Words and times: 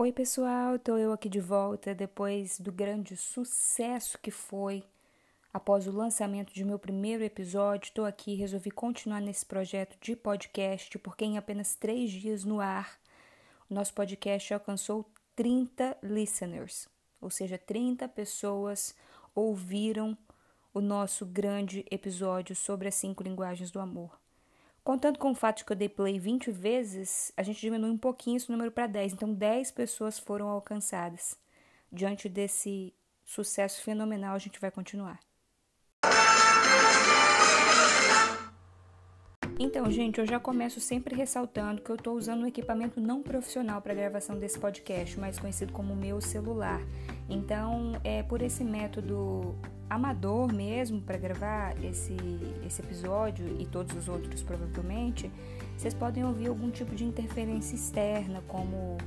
Oi, 0.00 0.12
pessoal, 0.12 0.78
tô 0.78 0.96
eu 0.96 1.12
aqui 1.12 1.28
de 1.28 1.40
volta 1.40 1.94
depois 1.94 2.58
do 2.58 2.72
grande 2.72 3.18
sucesso 3.18 4.18
que 4.18 4.30
foi 4.30 4.82
após 5.52 5.86
o 5.86 5.92
lançamento 5.92 6.54
de 6.54 6.64
meu 6.64 6.78
primeiro 6.78 7.22
episódio. 7.22 7.92
Tô 7.92 8.06
aqui, 8.06 8.34
resolvi 8.34 8.70
continuar 8.70 9.20
nesse 9.20 9.44
projeto 9.44 9.98
de 10.00 10.16
podcast, 10.16 10.98
porque 11.00 11.26
em 11.26 11.36
apenas 11.36 11.74
três 11.74 12.10
dias 12.10 12.44
no 12.44 12.60
ar, 12.60 12.98
o 13.68 13.74
nosso 13.74 13.92
podcast 13.92 14.54
alcançou 14.54 15.04
30 15.36 15.98
listeners, 16.02 16.88
ou 17.20 17.28
seja, 17.28 17.58
30 17.58 18.08
pessoas 18.08 18.94
ouviram 19.34 20.16
o 20.72 20.80
nosso 20.80 21.26
grande 21.26 21.84
episódio 21.90 22.56
sobre 22.56 22.88
as 22.88 22.94
cinco 22.94 23.22
linguagens 23.22 23.70
do 23.70 23.78
amor. 23.78 24.18
Contando 24.82 25.18
com 25.18 25.30
o 25.30 25.34
fato 25.34 25.58
de 25.58 25.64
que 25.64 25.72
eu 25.72 25.76
dei 25.76 25.88
play 25.88 26.18
20 26.18 26.50
vezes, 26.50 27.32
a 27.36 27.42
gente 27.42 27.60
diminui 27.60 27.90
um 27.90 27.98
pouquinho 27.98 28.38
esse 28.38 28.50
número 28.50 28.70
para 28.70 28.86
10. 28.86 29.12
Então, 29.12 29.32
10 29.32 29.70
pessoas 29.72 30.18
foram 30.18 30.48
alcançadas. 30.48 31.36
Diante 31.92 32.28
desse 32.28 32.94
sucesso 33.24 33.82
fenomenal, 33.82 34.34
a 34.34 34.38
gente 34.38 34.58
vai 34.58 34.70
continuar. 34.70 35.20
Então, 39.58 39.90
gente, 39.90 40.18
eu 40.18 40.26
já 40.26 40.40
começo 40.40 40.80
sempre 40.80 41.14
ressaltando 41.14 41.82
que 41.82 41.90
eu 41.90 41.96
estou 41.96 42.16
usando 42.16 42.44
um 42.44 42.46
equipamento 42.46 42.98
não 42.98 43.22
profissional 43.22 43.82
para 43.82 43.92
a 43.92 43.94
gravação 43.94 44.38
desse 44.38 44.58
podcast, 44.58 45.20
mais 45.20 45.38
conhecido 45.38 45.70
como 45.74 45.94
meu 45.94 46.18
celular. 46.18 46.80
Então, 47.30 47.92
é 48.02 48.22
por 48.24 48.42
esse 48.42 48.64
método 48.64 49.54
amador 49.88 50.52
mesmo 50.52 51.00
para 51.00 51.16
gravar 51.16 51.74
esse, 51.82 52.16
esse 52.64 52.80
episódio 52.82 53.56
e 53.58 53.66
todos 53.66 53.96
os 53.96 54.08
outros 54.08 54.42
provavelmente, 54.42 55.30
vocês 55.76 55.94
podem 55.94 56.24
ouvir 56.24 56.48
algum 56.48 56.70
tipo 56.70 56.94
de 56.94 57.04
interferência 57.04 57.74
externa, 57.74 58.42
como 58.46 58.98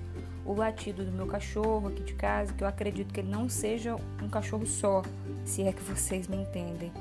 o 0.45 0.53
latido 0.53 1.05
do 1.05 1.11
meu 1.11 1.25
cachorro 1.25 1.87
aqui 1.87 2.03
de 2.03 2.13
casa, 2.13 2.53
que 2.53 2.63
eu 2.63 2.67
acredito 2.67 3.13
que 3.13 3.21
ele 3.21 3.29
não 3.29 3.47
seja 3.47 3.95
um 4.21 4.27
cachorro 4.27 4.65
só, 4.65 5.01
se 5.45 5.63
é 5.63 5.71
que 5.71 5.81
vocês 5.83 6.27
me 6.27 6.37
entendem. 6.37 6.91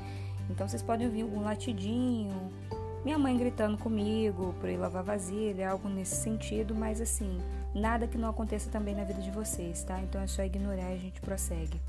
Então 0.49 0.67
vocês 0.67 0.81
podem 0.81 1.07
ouvir 1.07 1.21
algum 1.23 1.41
latidinho, 1.41 2.51
minha 3.03 3.17
mãe 3.17 3.37
gritando 3.37 3.77
comigo 3.77 4.55
por 4.59 4.69
ir 4.69 4.77
lavar 4.77 5.03
vasilha, 5.03 5.69
algo 5.69 5.89
nesse 5.89 6.15
sentido, 6.15 6.73
mas 6.73 7.01
assim, 7.01 7.37
nada 7.75 8.07
que 8.07 8.17
não 8.17 8.29
aconteça 8.29 8.69
também 8.69 8.95
na 8.95 9.03
vida 9.03 9.21
de 9.21 9.29
vocês, 9.29 9.83
tá? 9.83 9.99
Então 10.01 10.21
é 10.21 10.27
só 10.27 10.43
ignorar 10.43 10.91
e 10.91 10.93
a 10.93 10.97
gente 10.97 11.19
prossegue. 11.19 11.81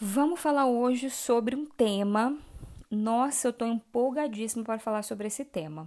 Vamos 0.00 0.40
falar 0.40 0.66
hoje 0.66 1.10
sobre 1.10 1.56
um 1.56 1.66
tema. 1.66 2.38
Nossa, 2.90 3.48
eu 3.48 3.52
tô 3.52 3.64
empolgadíssima 3.64 4.64
para 4.64 4.78
falar 4.78 5.02
sobre 5.02 5.26
esse 5.26 5.44
tema. 5.44 5.86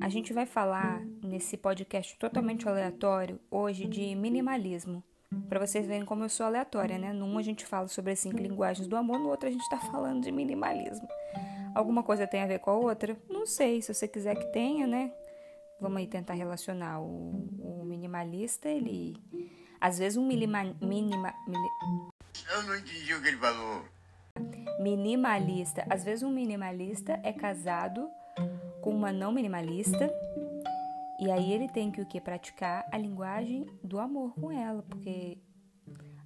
A 0.00 0.08
gente 0.08 0.32
vai 0.32 0.44
falar 0.44 1.02
nesse 1.22 1.56
podcast 1.56 2.18
totalmente 2.18 2.68
aleatório 2.68 3.38
hoje 3.50 3.86
de 3.86 4.14
minimalismo. 4.16 5.04
Para 5.48 5.64
vocês 5.64 5.86
verem 5.86 6.04
como 6.04 6.24
eu 6.24 6.28
sou 6.28 6.46
aleatória, 6.46 6.98
né? 6.98 7.12
Num 7.12 7.38
a 7.38 7.42
gente 7.42 7.64
fala 7.64 7.86
sobre 7.86 8.12
as 8.12 8.18
cinco 8.18 8.38
linguagens 8.38 8.88
do 8.88 8.96
amor, 8.96 9.18
no 9.18 9.28
outro 9.28 9.48
a 9.48 9.52
gente 9.52 9.62
está 9.62 9.78
falando 9.78 10.22
de 10.22 10.32
minimalismo. 10.32 11.08
Alguma 11.72 12.02
coisa 12.02 12.26
tem 12.26 12.42
a 12.42 12.46
ver 12.46 12.58
com 12.58 12.70
a 12.70 12.74
outra? 12.74 13.16
Não 13.28 13.46
sei, 13.46 13.80
se 13.80 13.94
você 13.94 14.08
quiser 14.08 14.34
que 14.34 14.52
tenha, 14.52 14.86
né? 14.88 15.12
Vamos 15.80 15.98
aí 15.98 16.06
tentar 16.08 16.34
relacionar. 16.34 17.00
O, 17.00 17.48
o 17.58 17.84
minimalista, 17.84 18.68
ele. 18.68 19.16
Às 19.80 19.98
vezes 19.98 20.18
um 20.18 20.26
minima, 20.26 20.76
minima, 20.80 21.32
Eu 22.52 22.62
não 22.64 22.76
entendi 22.76 23.14
o 23.14 23.22
que 23.22 23.28
ele 23.28 23.36
falou. 23.38 23.84
Minimalista. 24.80 25.86
Às 25.88 26.04
vezes 26.04 26.22
um 26.24 26.30
minimalista 26.30 27.20
é 27.22 27.32
casado 27.32 28.10
com 28.82 28.90
uma 28.90 29.12
não 29.12 29.32
minimalista 29.32 30.12
e 31.20 31.30
aí 31.30 31.52
ele 31.52 31.68
tem 31.68 31.90
que 31.90 32.00
o 32.00 32.06
que 32.06 32.20
praticar 32.20 32.86
a 32.90 32.96
linguagem 32.96 33.66
do 33.84 33.98
amor 33.98 34.34
com 34.34 34.50
ela, 34.50 34.82
porque 34.82 35.38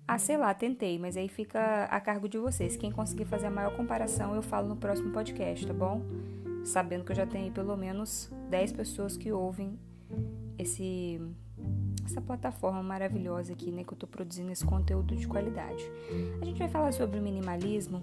ah, 0.06 0.18
sei 0.18 0.36
lá, 0.36 0.52
tentei, 0.52 0.98
mas 0.98 1.16
aí 1.16 1.28
fica 1.28 1.84
a 1.84 1.98
cargo 2.00 2.28
de 2.28 2.38
vocês. 2.38 2.76
Quem 2.76 2.92
conseguir 2.92 3.24
fazer 3.24 3.46
a 3.46 3.50
maior 3.50 3.74
comparação, 3.74 4.34
eu 4.34 4.42
falo 4.42 4.68
no 4.68 4.76
próximo 4.76 5.10
podcast, 5.12 5.66
tá 5.66 5.72
bom? 5.72 6.02
Sabendo 6.62 7.04
que 7.04 7.12
eu 7.12 7.16
já 7.16 7.26
tenho 7.26 7.50
pelo 7.52 7.76
menos 7.76 8.30
10 8.50 8.72
pessoas 8.72 9.16
que 9.16 9.32
ouvem 9.32 9.78
esse 10.58 11.20
essa 12.04 12.20
plataforma 12.20 12.82
maravilhosa 12.82 13.54
aqui, 13.54 13.72
né, 13.72 13.82
que 13.82 13.94
eu 13.94 13.96
tô 13.96 14.06
produzindo 14.06 14.52
esse 14.52 14.64
conteúdo 14.64 15.16
de 15.16 15.26
qualidade. 15.26 15.82
A 16.40 16.44
gente 16.44 16.58
vai 16.58 16.68
falar 16.68 16.92
sobre 16.92 17.18
minimalismo, 17.18 18.02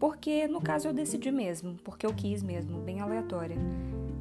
porque 0.00 0.48
no 0.48 0.60
caso 0.60 0.88
eu 0.88 0.94
decidi 0.94 1.30
mesmo, 1.30 1.74
porque 1.84 2.06
eu 2.06 2.14
quis 2.14 2.42
mesmo, 2.42 2.80
bem 2.80 3.00
aleatória. 3.00 3.56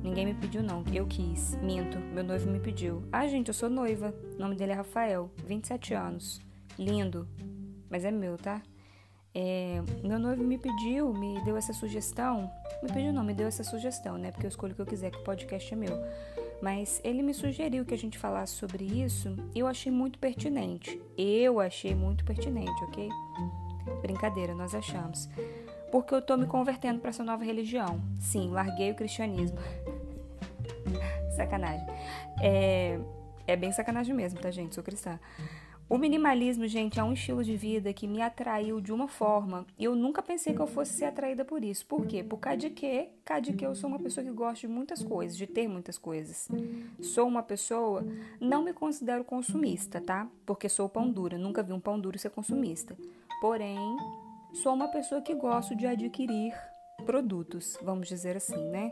Ninguém 0.03 0.25
me 0.25 0.33
pediu, 0.33 0.63
não. 0.63 0.83
Eu 0.91 1.05
quis. 1.05 1.55
Minto. 1.61 1.97
Meu 1.99 2.23
noivo 2.23 2.49
me 2.49 2.59
pediu. 2.59 3.03
Ah, 3.11 3.27
gente, 3.27 3.49
eu 3.49 3.53
sou 3.53 3.69
noiva. 3.69 4.13
O 4.35 4.39
nome 4.39 4.55
dele 4.55 4.71
é 4.71 4.75
Rafael. 4.75 5.29
27 5.45 5.93
anos. 5.93 6.41
Lindo. 6.77 7.27
Mas 7.89 8.03
é 8.03 8.11
meu, 8.11 8.37
tá? 8.37 8.61
É, 9.33 9.81
meu 10.03 10.19
noivo 10.19 10.43
me 10.43 10.57
pediu, 10.57 11.13
me 11.13 11.39
deu 11.43 11.55
essa 11.55 11.71
sugestão. 11.73 12.51
Me 12.81 12.91
pediu, 12.91 13.13
não, 13.13 13.23
me 13.23 13.33
deu 13.33 13.47
essa 13.47 13.63
sugestão, 13.63 14.17
né? 14.17 14.31
Porque 14.31 14.45
eu 14.45 14.49
escolho 14.49 14.73
o 14.73 14.75
que 14.75 14.81
eu 14.81 14.85
quiser, 14.85 15.11
que 15.11 15.19
o 15.19 15.23
podcast 15.23 15.73
é 15.73 15.77
meu. 15.77 15.97
Mas 16.61 17.01
ele 17.03 17.23
me 17.23 17.33
sugeriu 17.33 17.85
que 17.85 17.93
a 17.93 17.97
gente 17.97 18.17
falasse 18.17 18.53
sobre 18.53 18.83
isso 18.83 19.35
e 19.55 19.59
eu 19.59 19.67
achei 19.67 19.91
muito 19.91 20.19
pertinente. 20.19 21.01
Eu 21.17 21.59
achei 21.59 21.95
muito 21.95 22.23
pertinente, 22.23 22.83
ok? 22.83 23.09
Brincadeira, 24.01 24.53
nós 24.53 24.75
achamos 24.75 25.27
porque 25.91 26.13
eu 26.13 26.21
tô 26.21 26.37
me 26.37 26.45
convertendo 26.45 26.99
para 26.99 27.09
essa 27.09 27.23
nova 27.23 27.43
religião. 27.43 28.01
Sim, 28.19 28.49
larguei 28.51 28.91
o 28.91 28.95
cristianismo. 28.95 29.57
sacanagem. 31.35 31.85
É, 32.41 32.99
é 33.45 33.55
bem 33.55 33.71
sacanagem 33.71 34.15
mesmo, 34.15 34.39
tá, 34.39 34.49
gente? 34.51 34.75
Sou 34.75 34.83
cristã. 34.83 35.19
O 35.91 35.97
minimalismo, 35.97 36.65
gente, 36.69 37.01
é 37.01 37.03
um 37.03 37.11
estilo 37.11 37.43
de 37.43 37.57
vida 37.57 37.91
que 37.91 38.07
me 38.07 38.21
atraiu 38.21 38.79
de 38.79 38.93
uma 38.93 39.09
forma. 39.09 39.67
E 39.77 39.83
eu 39.83 39.93
nunca 39.93 40.21
pensei 40.21 40.53
que 40.53 40.61
eu 40.61 40.65
fosse 40.65 40.93
ser 40.93 41.03
atraída 41.03 41.43
por 41.43 41.65
isso. 41.65 41.85
Por 41.85 42.05
quê? 42.07 42.23
Por 42.23 42.37
causa 42.37 42.59
de 42.59 42.69
quê? 42.69 43.09
Causa 43.25 43.41
de 43.41 43.51
que 43.51 43.65
eu 43.65 43.75
sou 43.75 43.89
uma 43.89 43.99
pessoa 43.99 44.23
que 44.25 44.31
gosta 44.31 44.65
de 44.65 44.73
muitas 44.73 45.03
coisas, 45.03 45.35
de 45.35 45.45
ter 45.45 45.67
muitas 45.67 45.97
coisas. 45.97 46.47
Sou 47.01 47.27
uma 47.27 47.43
pessoa, 47.43 48.05
não 48.39 48.63
me 48.63 48.71
considero 48.71 49.25
consumista, 49.25 49.99
tá? 49.99 50.29
Porque 50.45 50.69
sou 50.69 50.87
pão 50.87 51.11
dura. 51.11 51.37
Nunca 51.37 51.61
vi 51.61 51.73
um 51.73 51.79
pão 51.81 51.99
duro 51.99 52.17
ser 52.17 52.29
consumista. 52.29 52.95
Porém, 53.41 53.75
sou 54.53 54.73
uma 54.73 54.87
pessoa 54.89 55.21
que 55.21 55.33
gosto 55.33 55.75
de 55.75 55.87
adquirir 55.87 56.53
produtos, 57.05 57.77
vamos 57.81 58.07
dizer 58.07 58.37
assim, 58.37 58.69
né? 58.69 58.91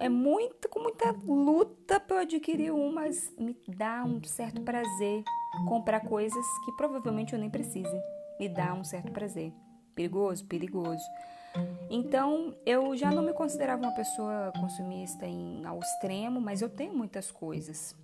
É 0.00 0.08
muito, 0.08 0.68
com 0.68 0.80
muita 0.80 1.12
luta 1.12 1.98
para 1.98 2.16
eu 2.16 2.20
adquirir 2.22 2.72
um, 2.72 2.92
mas 2.92 3.32
me 3.38 3.56
dá 3.68 4.04
um 4.04 4.22
certo 4.22 4.60
prazer 4.60 5.24
comprar 5.66 6.00
coisas 6.00 6.44
que 6.64 6.72
provavelmente 6.72 7.32
eu 7.32 7.38
nem 7.38 7.48
precise. 7.48 8.02
Me 8.38 8.48
dá 8.48 8.74
um 8.74 8.84
certo 8.84 9.10
prazer. 9.12 9.52
Perigoso? 9.94 10.44
Perigoso. 10.44 11.04
Então, 11.88 12.54
eu 12.66 12.94
já 12.96 13.10
não 13.10 13.22
me 13.22 13.32
considerava 13.32 13.82
uma 13.82 13.94
pessoa 13.94 14.52
consumista 14.60 15.26
em, 15.26 15.64
ao 15.64 15.78
extremo, 15.78 16.38
mas 16.38 16.60
eu 16.60 16.68
tenho 16.68 16.94
muitas 16.94 17.30
coisas. 17.30 17.96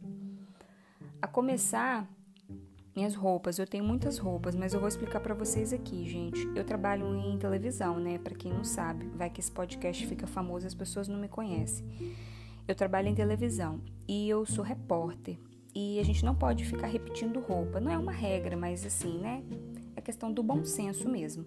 A 1.20 1.26
começar 1.26 2.08
minhas 2.94 3.14
roupas, 3.14 3.58
eu 3.58 3.66
tenho 3.66 3.84
muitas 3.84 4.18
roupas, 4.18 4.54
mas 4.54 4.74
eu 4.74 4.80
vou 4.80 4.88
explicar 4.88 5.20
para 5.20 5.34
vocês 5.34 5.72
aqui, 5.72 6.08
gente. 6.08 6.46
Eu 6.54 6.64
trabalho 6.64 7.14
em 7.14 7.38
televisão, 7.38 7.98
né? 7.98 8.18
Para 8.18 8.34
quem 8.34 8.52
não 8.52 8.64
sabe, 8.64 9.06
vai 9.16 9.30
que 9.30 9.40
esse 9.40 9.50
podcast 9.50 10.06
fica 10.06 10.26
famoso, 10.26 10.66
as 10.66 10.74
pessoas 10.74 11.08
não 11.08 11.18
me 11.18 11.28
conhecem. 11.28 11.86
Eu 12.68 12.74
trabalho 12.74 13.08
em 13.08 13.14
televisão 13.14 13.80
e 14.06 14.28
eu 14.28 14.44
sou 14.44 14.62
repórter. 14.62 15.38
E 15.74 15.98
a 15.98 16.04
gente 16.04 16.22
não 16.24 16.34
pode 16.34 16.64
ficar 16.66 16.86
repetindo 16.86 17.40
roupa. 17.40 17.80
Não 17.80 17.90
é 17.90 17.96
uma 17.96 18.12
regra, 18.12 18.56
mas 18.56 18.84
assim, 18.84 19.18
né? 19.18 19.42
É 19.96 20.00
questão 20.00 20.30
do 20.30 20.42
bom 20.42 20.64
senso 20.64 21.08
mesmo. 21.08 21.46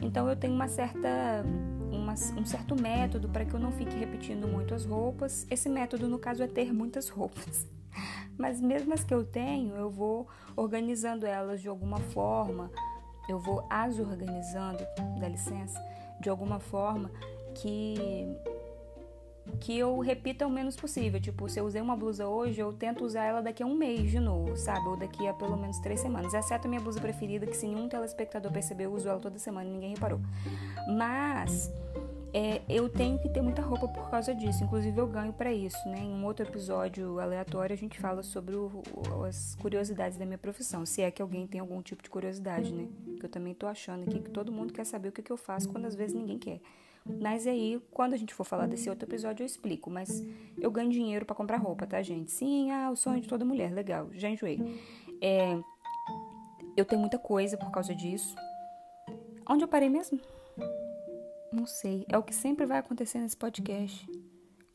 Então 0.00 0.28
eu 0.28 0.36
tenho 0.36 0.54
uma 0.54 0.68
certa, 0.68 1.44
uma, 1.90 2.12
um 2.12 2.46
certo 2.46 2.80
método 2.80 3.28
para 3.28 3.44
que 3.44 3.52
eu 3.52 3.60
não 3.60 3.72
fique 3.72 3.94
repetindo 3.94 4.48
muito 4.48 4.74
as 4.74 4.86
roupas. 4.86 5.46
Esse 5.50 5.68
método, 5.68 6.08
no 6.08 6.18
caso, 6.18 6.42
é 6.42 6.46
ter 6.46 6.72
muitas 6.72 7.08
roupas. 7.08 7.66
Mas 8.36 8.60
mesmo 8.60 8.94
as 8.94 9.02
que 9.02 9.12
eu 9.12 9.24
tenho, 9.24 9.74
eu 9.74 9.90
vou 9.90 10.28
organizando 10.56 11.26
elas 11.26 11.60
de 11.60 11.68
alguma 11.68 11.98
forma, 11.98 12.70
eu 13.28 13.38
vou 13.38 13.66
as 13.68 13.98
organizando, 13.98 14.84
dá 15.20 15.28
licença, 15.28 15.82
de 16.20 16.30
alguma 16.30 16.60
forma 16.60 17.10
que 17.54 17.96
que 19.60 19.78
eu 19.78 19.98
repita 19.98 20.46
o 20.46 20.50
menos 20.50 20.76
possível. 20.76 21.20
Tipo, 21.20 21.48
se 21.48 21.58
eu 21.58 21.64
usei 21.64 21.80
uma 21.80 21.96
blusa 21.96 22.28
hoje, 22.28 22.60
eu 22.60 22.72
tento 22.72 23.04
usar 23.04 23.24
ela 23.24 23.40
daqui 23.40 23.62
a 23.62 23.66
um 23.66 23.74
mês 23.74 24.10
de 24.10 24.20
novo, 24.20 24.56
sabe? 24.56 24.86
Ou 24.86 24.96
daqui 24.96 25.26
a 25.26 25.32
pelo 25.32 25.56
menos 25.56 25.78
três 25.78 26.00
semanas. 26.00 26.34
Exceto 26.34 26.66
a 26.66 26.68
minha 26.68 26.80
blusa 26.80 27.00
preferida, 27.00 27.46
que 27.46 27.56
se 27.56 27.66
nenhum 27.66 27.88
telespectador 27.88 28.52
percebeu, 28.52 28.90
eu 28.90 28.96
uso 28.96 29.08
ela 29.08 29.18
toda 29.18 29.38
semana 29.38 29.68
e 29.68 29.72
ninguém 29.72 29.94
reparou. 29.94 30.20
Mas 30.96 31.72
é, 32.32 32.60
eu 32.68 32.88
tenho 32.88 33.18
que 33.18 33.28
ter 33.28 33.40
muita 33.40 33.62
roupa 33.62 33.88
por 33.88 34.10
causa 34.10 34.34
disso. 34.34 34.62
Inclusive, 34.62 34.98
eu 34.98 35.06
ganho 35.06 35.32
para 35.32 35.52
isso, 35.52 35.88
né? 35.88 35.98
Em 35.98 36.12
um 36.12 36.24
outro 36.24 36.46
episódio 36.46 37.18
aleatório, 37.18 37.72
a 37.72 37.76
gente 37.76 37.98
fala 37.98 38.22
sobre 38.22 38.54
o, 38.54 38.82
as 39.26 39.54
curiosidades 39.56 40.18
da 40.18 40.26
minha 40.26 40.38
profissão. 40.38 40.84
Se 40.84 41.02
é 41.02 41.10
que 41.10 41.22
alguém 41.22 41.46
tem 41.46 41.60
algum 41.60 41.80
tipo 41.80 42.02
de 42.02 42.10
curiosidade, 42.10 42.72
né? 42.72 42.88
Que 43.18 43.24
eu 43.24 43.30
também 43.30 43.54
tô 43.54 43.66
achando 43.66 44.02
aqui 44.02 44.20
que 44.20 44.30
todo 44.30 44.52
mundo 44.52 44.72
quer 44.72 44.84
saber 44.84 45.08
o 45.08 45.12
que, 45.12 45.22
que 45.22 45.32
eu 45.32 45.36
faço 45.36 45.68
quando 45.68 45.86
às 45.86 45.94
vezes 45.94 46.14
ninguém 46.14 46.38
quer. 46.38 46.60
Mas 47.20 47.46
aí, 47.46 47.80
quando 47.90 48.12
a 48.12 48.16
gente 48.18 48.34
for 48.34 48.44
falar 48.44 48.66
desse 48.66 48.90
outro 48.90 49.08
episódio, 49.08 49.42
eu 49.42 49.46
explico. 49.46 49.88
Mas 49.88 50.22
eu 50.60 50.70
ganho 50.70 50.90
dinheiro 50.90 51.24
para 51.24 51.34
comprar 51.34 51.56
roupa, 51.56 51.86
tá, 51.86 52.02
gente? 52.02 52.30
Sim, 52.30 52.70
ah, 52.70 52.90
o 52.90 52.96
sonho 52.96 53.20
de 53.20 53.28
toda 53.28 53.44
mulher, 53.44 53.72
legal, 53.72 54.08
já 54.12 54.28
enjoei. 54.28 54.60
É, 55.20 55.58
eu 56.76 56.84
tenho 56.84 57.00
muita 57.00 57.18
coisa 57.18 57.56
por 57.56 57.70
causa 57.70 57.94
disso. 57.94 58.36
Onde 59.48 59.64
eu 59.64 59.68
parei 59.68 59.88
mesmo? 59.88 60.20
Não 61.52 61.66
sei. 61.66 62.04
É 62.08 62.18
o 62.18 62.22
que 62.22 62.34
sempre 62.34 62.66
vai 62.66 62.78
acontecer 62.78 63.18
nesse 63.18 63.36
podcast 63.36 64.06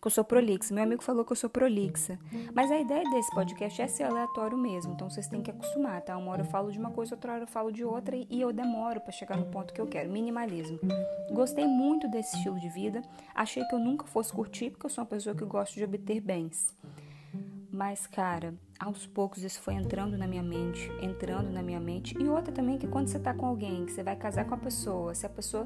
que 0.04 0.08
eu 0.08 0.12
sou 0.12 0.24
prolixa. 0.26 0.74
Meu 0.74 0.84
amigo 0.84 1.02
falou 1.02 1.24
que 1.24 1.32
eu 1.32 1.36
sou 1.36 1.50
prolixa. 1.50 2.20
Mas 2.54 2.70
a 2.70 2.78
ideia 2.78 3.10
desse 3.10 3.34
podcast 3.34 3.82
é 3.82 3.88
ser 3.88 4.04
aleatório 4.04 4.58
mesmo, 4.58 4.92
então 4.94 5.10
vocês 5.10 5.28
têm 5.30 5.42
que 5.42 5.50
acostumar, 5.50 6.02
tá? 6.02 6.18
Uma 6.18 6.32
hora 6.32 6.42
eu 6.42 6.46
falo 6.46 6.74
de 6.74 6.78
uma 6.78 6.92
coisa, 6.92 7.16
outra 7.16 7.32
hora 7.32 7.44
eu 7.44 7.48
falo 7.48 7.72
de 7.72 7.86
outra 7.86 8.14
e 8.18 8.42
eu 8.42 8.52
demoro 8.52 9.00
para 9.00 9.14
chegar 9.14 9.38
no 9.38 9.46
ponto 9.46 9.74
que 9.74 9.80
eu 9.80 9.88
quero. 9.88 10.12
Minimalismo. 10.12 10.78
Gostei 11.32 11.66
muito 11.66 12.10
desse 12.10 12.36
estilo 12.36 12.60
de 12.60 12.68
vida. 12.68 13.02
Achei 13.34 13.64
que 13.64 13.74
eu 13.74 13.80
nunca 13.80 14.06
fosse 14.06 14.34
curtir, 14.34 14.72
porque 14.72 14.86
eu 14.86 14.90
sou 14.90 15.06
uma 15.06 15.10
pessoa 15.10 15.34
que 15.34 15.46
gosta 15.46 15.74
de 15.74 15.86
obter 15.86 16.20
bens. 16.20 16.76
Mas, 17.72 18.06
cara, 18.06 18.54
aos 18.78 19.08
poucos 19.08 19.42
isso 19.42 19.62
foi 19.62 19.76
entrando 19.76 20.18
na 20.18 20.28
minha 20.28 20.44
mente, 20.44 20.92
entrando 21.02 21.50
na 21.50 21.64
minha 21.64 21.80
mente. 21.80 22.14
E 22.20 22.28
outra 22.28 22.54
também 22.54 22.78
que 22.78 22.88
quando 22.88 23.08
você 23.08 23.20
tá 23.20 23.34
com 23.34 23.46
alguém, 23.46 23.86
que 23.86 23.94
você 23.94 24.04
vai 24.04 24.18
casar 24.18 24.44
com 24.46 24.54
a 24.54 24.58
pessoa, 24.58 25.16
se 25.16 25.26
a 25.26 25.30
pessoa 25.30 25.66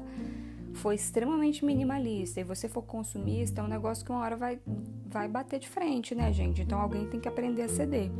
for 0.78 0.92
extremamente 0.92 1.64
minimalista 1.64 2.40
e 2.40 2.44
você 2.44 2.68
for 2.68 2.82
consumista, 2.82 3.60
é 3.60 3.64
um 3.64 3.68
negócio 3.68 4.04
que 4.04 4.10
uma 4.10 4.20
hora 4.20 4.36
vai, 4.36 4.60
vai 5.06 5.28
bater 5.28 5.58
de 5.58 5.68
frente, 5.68 6.14
né, 6.14 6.32
gente? 6.32 6.62
Então 6.62 6.80
alguém 6.80 7.06
tem 7.06 7.20
que 7.20 7.28
aprender 7.28 7.62
a 7.62 7.68
ceder. 7.68 8.10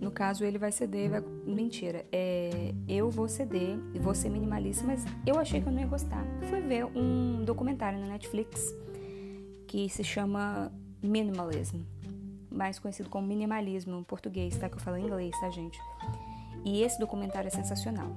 No 0.00 0.10
caso, 0.10 0.44
ele 0.44 0.58
vai 0.58 0.72
ceder, 0.72 1.10
vai... 1.10 1.22
mentira. 1.46 2.04
É, 2.10 2.74
eu 2.88 3.08
vou 3.08 3.28
ceder 3.28 3.78
e 3.94 3.98
vou 3.98 4.14
ser 4.14 4.30
minimalista, 4.30 4.84
mas 4.84 5.04
eu 5.24 5.38
achei 5.38 5.60
que 5.60 5.68
eu 5.68 5.72
não 5.72 5.80
ia 5.80 5.86
gostar. 5.86 6.24
Fui 6.48 6.60
ver 6.60 6.86
um 6.86 7.44
documentário 7.44 8.00
na 8.00 8.06
Netflix 8.06 8.74
que 9.68 9.88
se 9.88 10.02
chama 10.02 10.72
Minimalism, 11.02 11.82
mais 12.50 12.78
conhecido 12.78 13.08
como 13.08 13.26
minimalismo 13.26 13.98
em 13.98 14.02
português, 14.02 14.56
tá? 14.56 14.68
Que 14.68 14.76
eu 14.76 14.80
falo 14.80 14.96
em 14.96 15.04
inglês, 15.04 15.38
tá, 15.40 15.50
gente? 15.50 15.78
E 16.64 16.82
esse 16.82 16.98
documentário 16.98 17.48
é 17.48 17.50
sensacional. 17.50 18.16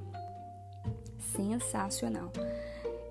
Sensacional 1.20 2.32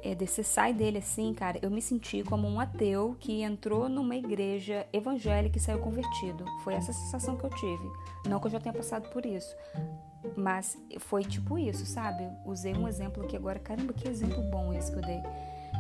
é, 0.05 0.15
você 0.15 0.43
sai 0.43 0.75
dele 0.75 0.99
assim, 0.99 1.33
cara, 1.33 1.59
eu 1.63 1.71
me 1.71 1.81
senti 1.81 2.23
como 2.23 2.47
um 2.47 2.61
ateu 2.61 3.17
que 3.19 3.41
entrou 3.41 3.89
numa 3.89 4.15
igreja 4.15 4.87
evangélica 4.93 5.57
e 5.57 5.61
saiu 5.61 5.79
convertido. 5.79 6.45
Foi 6.63 6.75
essa 6.75 6.93
sensação 6.93 7.39
que 7.39 7.45
eu 7.45 7.51
tive. 7.51 7.91
Não 8.29 8.39
que 8.39 8.47
eu 8.47 8.51
já 8.51 8.61
tenha 8.61 8.75
passado 8.75 9.09
por 9.09 9.25
isso, 9.25 9.57
mas 10.37 10.77
foi 10.99 11.25
tipo 11.25 11.59
isso, 11.59 11.87
sabe? 11.87 12.29
Usei 12.45 12.75
um 12.75 12.87
exemplo 12.87 13.25
aqui 13.25 13.35
agora, 13.35 13.59
caramba, 13.59 13.95
que 13.95 14.07
exemplo 14.07 14.43
bom 14.51 14.75
esse 14.75 14.93
que 14.93 14.99
eu 14.99 15.03
dei. 15.03 15.23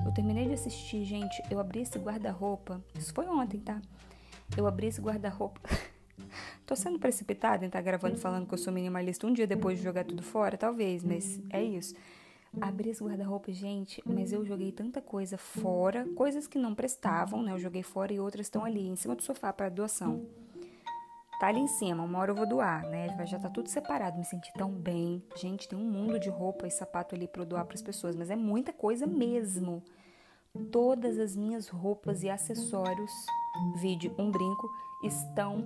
Eu 0.06 0.12
terminei 0.12 0.46
de 0.46 0.54
assistir, 0.54 1.04
gente, 1.04 1.42
eu 1.50 1.60
abri 1.60 1.82
esse 1.82 1.98
guarda-roupa, 1.98 2.82
isso 2.98 3.12
foi 3.12 3.26
ontem, 3.26 3.60
tá? 3.60 3.80
Eu 4.56 4.66
abri 4.66 4.86
esse 4.86 5.02
guarda-roupa. 5.02 5.60
Tô 6.64 6.74
sendo 6.74 6.98
precipitada 6.98 7.62
em 7.62 7.66
estar 7.66 7.80
tá 7.80 7.82
gravando 7.82 8.16
falando 8.16 8.46
que 8.46 8.54
eu 8.54 8.58
sou 8.58 8.72
minimalista 8.72 9.26
um 9.26 9.34
dia 9.34 9.46
depois 9.46 9.78
de 9.78 9.84
jogar 9.84 10.04
tudo 10.04 10.22
fora, 10.22 10.56
talvez, 10.56 11.04
mas 11.04 11.42
é 11.50 11.62
isso 11.62 11.94
abri 12.60 12.90
esse 12.90 13.02
guarda-roupa, 13.02 13.52
gente, 13.52 14.02
mas 14.04 14.32
eu 14.32 14.44
joguei 14.44 14.72
tanta 14.72 15.00
coisa 15.00 15.36
fora, 15.36 16.06
coisas 16.14 16.46
que 16.46 16.58
não 16.58 16.74
prestavam, 16.74 17.42
né? 17.42 17.52
Eu 17.52 17.58
joguei 17.58 17.82
fora 17.82 18.12
e 18.12 18.20
outras 18.20 18.46
estão 18.46 18.64
ali 18.64 18.86
em 18.86 18.96
cima 18.96 19.14
do 19.14 19.22
sofá 19.22 19.52
para 19.52 19.68
doação. 19.68 20.26
Tá 21.40 21.48
ali 21.48 21.60
em 21.60 21.66
cima, 21.66 22.02
uma 22.02 22.18
hora 22.18 22.30
eu 22.30 22.34
vou 22.34 22.48
doar, 22.48 22.86
né? 22.88 23.08
Já 23.26 23.38
tá 23.38 23.50
tudo 23.50 23.68
separado, 23.68 24.16
me 24.16 24.24
senti 24.24 24.52
tão 24.54 24.70
bem. 24.70 25.22
Gente, 25.36 25.68
tem 25.68 25.78
um 25.78 25.84
mundo 25.84 26.18
de 26.18 26.30
roupa 26.30 26.66
e 26.66 26.70
sapato 26.70 27.14
ali 27.14 27.26
para 27.26 27.44
doar 27.44 27.64
para 27.64 27.74
as 27.74 27.82
pessoas, 27.82 28.14
mas 28.14 28.30
é 28.30 28.36
muita 28.36 28.72
coisa 28.72 29.06
mesmo. 29.06 29.82
Todas 30.70 31.18
as 31.18 31.34
minhas 31.34 31.68
roupas 31.68 32.22
e 32.22 32.30
acessórios, 32.30 33.10
vídeo, 33.76 34.14
um 34.16 34.30
brinco, 34.30 34.70
estão 35.06 35.64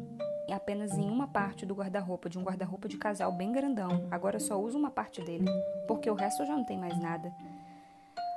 apenas 0.52 0.96
em 0.96 1.08
uma 1.08 1.26
parte 1.26 1.66
do 1.66 1.74
guarda-roupa, 1.74 2.28
de 2.28 2.38
um 2.38 2.42
guarda-roupa 2.42 2.88
de 2.88 2.96
casal 2.96 3.32
bem 3.32 3.52
grandão. 3.52 4.06
Agora 4.10 4.36
eu 4.36 4.40
só 4.40 4.60
uso 4.60 4.78
uma 4.78 4.90
parte 4.90 5.22
dele, 5.22 5.46
porque 5.86 6.10
o 6.10 6.14
resto 6.14 6.44
já 6.44 6.56
não 6.56 6.64
tem 6.64 6.78
mais 6.78 6.98
nada. 6.98 7.32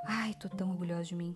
Ai, 0.05 0.33
tô 0.33 0.49
tão 0.49 0.69
orgulhosa 0.69 1.03
de 1.03 1.15
mim. 1.15 1.33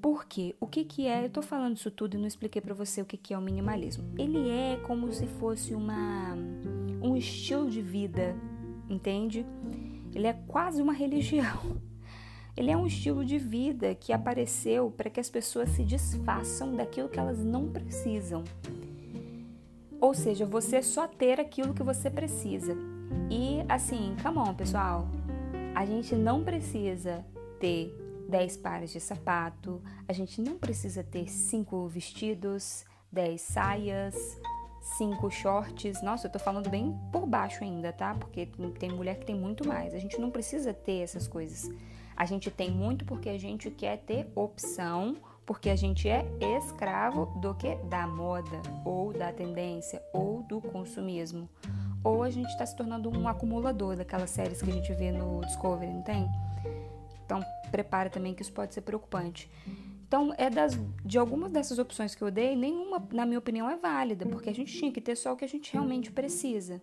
Por 0.00 0.26
quê? 0.26 0.54
O 0.60 0.66
que 0.66 0.84
que 0.84 1.06
é? 1.06 1.24
Eu 1.24 1.30
tô 1.30 1.42
falando 1.42 1.76
isso 1.76 1.90
tudo 1.90 2.16
e 2.16 2.18
não 2.18 2.26
expliquei 2.26 2.60
para 2.60 2.74
você 2.74 3.00
o 3.00 3.06
que 3.06 3.16
que 3.16 3.32
é 3.32 3.38
o 3.38 3.40
minimalismo. 3.40 4.12
Ele 4.18 4.50
é 4.50 4.76
como 4.84 5.12
se 5.12 5.26
fosse 5.26 5.74
uma 5.74 6.34
um 7.00 7.16
estilo 7.16 7.70
de 7.70 7.80
vida, 7.80 8.36
entende? 8.88 9.46
Ele 10.14 10.26
é 10.26 10.32
quase 10.32 10.82
uma 10.82 10.92
religião. 10.94 11.80
Ele 12.56 12.70
é 12.70 12.76
um 12.76 12.86
estilo 12.86 13.24
de 13.24 13.38
vida 13.38 13.94
que 13.94 14.12
apareceu 14.12 14.90
para 14.90 15.08
que 15.08 15.18
as 15.18 15.30
pessoas 15.30 15.70
se 15.70 15.82
desfaçam 15.82 16.76
daquilo 16.76 17.08
que 17.08 17.18
elas 17.18 17.38
não 17.38 17.68
precisam. 17.70 18.44
Ou 20.00 20.12
seja, 20.12 20.44
você 20.44 20.82
só 20.82 21.06
ter 21.06 21.40
aquilo 21.40 21.72
que 21.72 21.82
você 21.82 22.10
precisa. 22.10 22.76
E 23.30 23.64
assim, 23.68 24.14
come 24.22 24.38
on, 24.38 24.54
pessoal. 24.54 25.08
A 25.74 25.86
gente 25.86 26.14
não 26.14 26.44
precisa 26.44 27.24
ter 27.58 27.96
10 28.28 28.56
pares 28.58 28.92
de 28.92 29.00
sapato, 29.00 29.80
a 30.06 30.12
gente 30.12 30.40
não 30.40 30.58
precisa 30.58 31.02
ter 31.02 31.30
5 31.30 31.86
vestidos, 31.88 32.84
10 33.10 33.40
saias, 33.40 34.38
5 34.98 35.30
shorts. 35.30 36.02
Nossa, 36.02 36.26
eu 36.26 36.32
tô 36.32 36.38
falando 36.38 36.68
bem 36.68 36.94
por 37.10 37.26
baixo 37.26 37.64
ainda, 37.64 37.92
tá? 37.92 38.14
Porque 38.14 38.48
tem 38.78 38.90
mulher 38.90 39.18
que 39.18 39.24
tem 39.24 39.36
muito 39.36 39.66
mais. 39.66 39.94
A 39.94 39.98
gente 39.98 40.20
não 40.20 40.30
precisa 40.30 40.74
ter 40.74 41.00
essas 41.00 41.26
coisas. 41.26 41.70
A 42.22 42.24
gente 42.24 42.52
tem 42.52 42.70
muito 42.70 43.04
porque 43.04 43.28
a 43.28 43.36
gente 43.36 43.68
quer 43.68 43.98
ter 43.98 44.30
opção 44.36 45.16
porque 45.44 45.68
a 45.68 45.74
gente 45.74 46.08
é 46.08 46.24
escravo 46.56 47.26
do 47.40 47.52
que? 47.52 47.74
Da 47.90 48.06
moda, 48.06 48.62
ou 48.84 49.12
da 49.12 49.32
tendência, 49.32 50.00
ou 50.12 50.40
do 50.44 50.60
consumismo. 50.60 51.48
Ou 52.04 52.22
a 52.22 52.30
gente 52.30 52.46
está 52.46 52.64
se 52.64 52.76
tornando 52.76 53.10
um 53.10 53.26
acumulador 53.26 53.96
daquelas 53.96 54.30
séries 54.30 54.62
que 54.62 54.70
a 54.70 54.72
gente 54.72 54.92
vê 54.92 55.10
no 55.10 55.40
Discovery, 55.40 55.92
não 55.92 56.02
tem? 56.02 56.30
Então, 57.26 57.44
prepara 57.72 58.08
também 58.08 58.34
que 58.34 58.42
isso 58.42 58.52
pode 58.52 58.72
ser 58.72 58.82
preocupante. 58.82 59.50
Então, 60.06 60.32
é 60.38 60.48
das, 60.48 60.78
de 61.04 61.18
algumas 61.18 61.50
dessas 61.50 61.80
opções 61.80 62.14
que 62.14 62.22
eu 62.22 62.30
dei, 62.30 62.54
nenhuma, 62.54 63.04
na 63.12 63.26
minha 63.26 63.40
opinião, 63.40 63.68
é 63.68 63.76
válida, 63.76 64.24
porque 64.26 64.48
a 64.48 64.54
gente 64.54 64.72
tinha 64.72 64.92
que 64.92 65.00
ter 65.00 65.16
só 65.16 65.32
o 65.32 65.36
que 65.36 65.44
a 65.44 65.48
gente 65.48 65.72
realmente 65.72 66.12
precisa. 66.12 66.80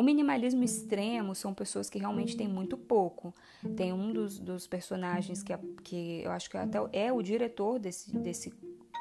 O 0.00 0.02
minimalismo 0.02 0.64
extremo 0.64 1.34
são 1.34 1.52
pessoas 1.52 1.90
que 1.90 1.98
realmente 1.98 2.34
têm 2.34 2.48
muito 2.48 2.74
pouco. 2.74 3.34
Tem 3.76 3.92
um 3.92 4.10
dos, 4.10 4.38
dos 4.38 4.66
personagens 4.66 5.42
que, 5.42 5.54
que 5.84 6.22
eu 6.22 6.30
acho 6.30 6.48
que 6.48 6.56
até 6.56 6.78
é 6.90 7.12
o 7.12 7.20
diretor 7.20 7.78
desse, 7.78 8.16
desse 8.16 8.50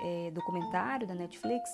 é, 0.01 0.30
documentário 0.31 1.07
da 1.07 1.16
Netflix. 1.16 1.69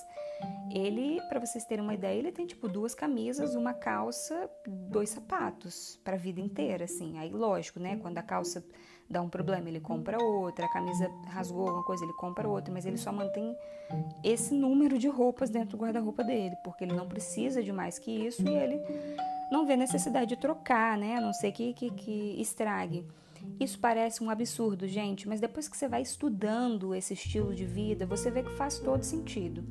Ele, 0.72 1.20
para 1.28 1.40
vocês 1.40 1.64
terem 1.64 1.82
uma 1.82 1.94
ideia, 1.94 2.16
ele 2.16 2.30
tem 2.30 2.46
tipo 2.46 2.68
duas 2.68 2.94
camisas, 2.94 3.56
uma 3.56 3.74
calça, 3.74 4.48
dois 4.64 5.10
sapatos 5.10 5.98
para 6.04 6.14
a 6.14 6.18
vida 6.18 6.40
inteira, 6.40 6.84
assim. 6.84 7.18
Aí, 7.18 7.30
lógico, 7.30 7.80
né? 7.80 7.96
Quando 7.96 8.18
a 8.18 8.22
calça 8.22 8.64
dá 9.08 9.22
um 9.22 9.28
problema, 9.28 9.68
ele 9.68 9.80
compra 9.80 10.22
outra, 10.22 10.66
a 10.66 10.68
camisa 10.68 11.10
rasgou 11.28 11.66
alguma 11.68 11.84
coisa, 11.84 12.04
ele 12.04 12.12
compra 12.14 12.48
outra, 12.48 12.72
mas 12.72 12.84
ele 12.84 12.96
só 12.96 13.12
mantém 13.12 13.56
esse 14.22 14.52
número 14.52 14.98
de 14.98 15.08
roupas 15.08 15.50
dentro 15.50 15.76
do 15.76 15.82
guarda-roupa 15.82 16.24
dele, 16.24 16.56
porque 16.64 16.84
ele 16.84 16.94
não 16.94 17.06
precisa 17.06 17.62
de 17.62 17.72
mais 17.72 17.98
que 17.98 18.10
isso 18.10 18.42
e 18.42 18.48
ele 18.48 18.80
não 19.50 19.64
vê 19.64 19.76
necessidade 19.76 20.26
de 20.26 20.36
trocar, 20.36 20.98
né? 20.98 21.16
A 21.16 21.20
não 21.20 21.32
ser 21.32 21.52
que, 21.52 21.72
que, 21.72 21.90
que 21.90 22.40
estrague. 22.40 23.04
Isso 23.60 23.78
parece 23.78 24.24
um 24.24 24.30
absurdo, 24.30 24.88
gente, 24.88 25.28
mas 25.28 25.40
depois 25.40 25.68
que 25.68 25.76
você 25.76 25.86
vai 25.86 26.02
estudando 26.02 26.94
esse 26.94 27.14
estilo 27.14 27.54
de 27.54 27.64
vida, 27.64 28.04
você 28.04 28.30
vê 28.30 28.42
que 28.42 28.50
faz 28.50 28.78
todo 28.78 29.04
sentido. 29.04 29.64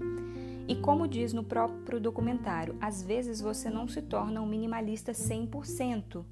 E 0.68 0.76
como 0.76 1.08
diz 1.08 1.34
no 1.34 1.44
próprio 1.44 2.00
documentário, 2.00 2.76
às 2.82 3.04
vezes 3.04 3.42
você 3.42 3.70
não 3.70 3.88
se 3.88 4.02
torna 4.02 4.42
um 4.42 4.48
minimalista 4.48 5.12
100%. 5.12 6.24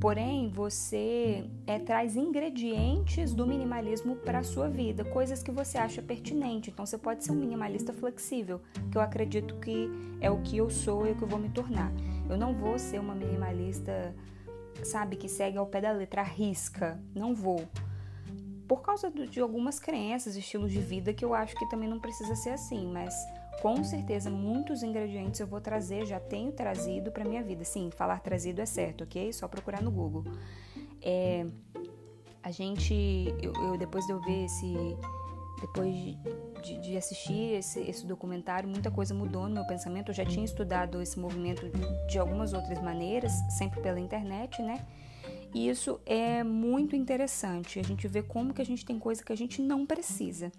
Porém, 0.00 0.48
você 0.48 1.48
é, 1.64 1.78
traz 1.78 2.16
ingredientes 2.16 3.32
do 3.32 3.46
minimalismo 3.46 4.16
para 4.16 4.40
a 4.40 4.42
sua 4.42 4.68
vida, 4.68 5.04
coisas 5.04 5.44
que 5.44 5.52
você 5.52 5.78
acha 5.78 6.02
pertinente. 6.02 6.70
Então, 6.70 6.84
você 6.84 6.98
pode 6.98 7.22
ser 7.22 7.30
um 7.30 7.36
minimalista 7.36 7.92
flexível, 7.92 8.60
que 8.90 8.98
eu 8.98 9.00
acredito 9.00 9.54
que 9.60 9.88
é 10.20 10.28
o 10.28 10.42
que 10.42 10.56
eu 10.56 10.68
sou 10.68 11.06
e 11.06 11.12
o 11.12 11.14
que 11.14 11.22
eu 11.22 11.28
vou 11.28 11.38
me 11.38 11.48
tornar. 11.50 11.92
Eu 12.28 12.36
não 12.36 12.52
vou 12.52 12.80
ser 12.80 12.98
uma 12.98 13.14
minimalista, 13.14 14.12
sabe, 14.82 15.14
que 15.14 15.28
segue 15.28 15.56
ao 15.56 15.66
pé 15.66 15.80
da 15.80 15.92
letra, 15.92 16.22
risca. 16.22 17.00
Não 17.14 17.32
vou. 17.32 17.64
Por 18.66 18.82
causa 18.82 19.08
de 19.08 19.38
algumas 19.38 19.78
crenças, 19.78 20.34
estilos 20.34 20.72
de 20.72 20.80
vida 20.80 21.12
que 21.12 21.24
eu 21.24 21.32
acho 21.32 21.54
que 21.54 21.68
também 21.68 21.88
não 21.88 22.00
precisa 22.00 22.34
ser 22.34 22.50
assim, 22.50 22.90
mas 22.90 23.14
com 23.60 23.82
certeza 23.84 24.30
muitos 24.30 24.82
ingredientes 24.82 25.40
eu 25.40 25.46
vou 25.46 25.60
trazer, 25.60 26.06
já 26.06 26.18
tenho 26.18 26.52
trazido 26.52 27.12
para 27.12 27.24
minha 27.24 27.42
vida. 27.42 27.64
Sim, 27.64 27.90
falar 27.90 28.20
trazido 28.20 28.60
é 28.60 28.66
certo, 28.66 29.04
ok? 29.04 29.32
Só 29.32 29.46
procurar 29.46 29.82
no 29.82 29.90
Google. 29.90 30.24
É, 31.00 31.46
a 32.42 32.50
gente, 32.50 32.94
eu, 33.40 33.52
eu, 33.52 33.78
depois 33.78 34.04
de 34.06 34.12
eu 34.12 34.20
ver 34.20 34.44
esse, 34.44 34.74
depois 35.60 35.94
de, 36.62 36.78
de 36.80 36.96
assistir 36.96 37.54
esse, 37.54 37.80
esse, 37.80 38.04
documentário, 38.04 38.68
muita 38.68 38.90
coisa 38.90 39.14
mudou 39.14 39.48
no 39.48 39.54
meu 39.54 39.66
pensamento. 39.66 40.10
Eu 40.10 40.14
já 40.14 40.24
tinha 40.24 40.44
estudado 40.44 41.00
esse 41.00 41.18
movimento 41.18 41.70
de 42.08 42.18
algumas 42.18 42.52
outras 42.52 42.82
maneiras, 42.82 43.32
sempre 43.56 43.80
pela 43.80 44.00
internet, 44.00 44.60
né? 44.60 44.84
E 45.54 45.68
isso 45.68 46.00
é 46.04 46.42
muito 46.42 46.96
interessante. 46.96 47.78
A 47.78 47.82
gente 47.82 48.08
vê 48.08 48.22
como 48.22 48.52
que 48.52 48.62
a 48.62 48.64
gente 48.64 48.84
tem 48.84 48.98
coisa 48.98 49.22
que 49.22 49.32
a 49.32 49.36
gente 49.36 49.60
não 49.60 49.86
precisa. 49.86 50.50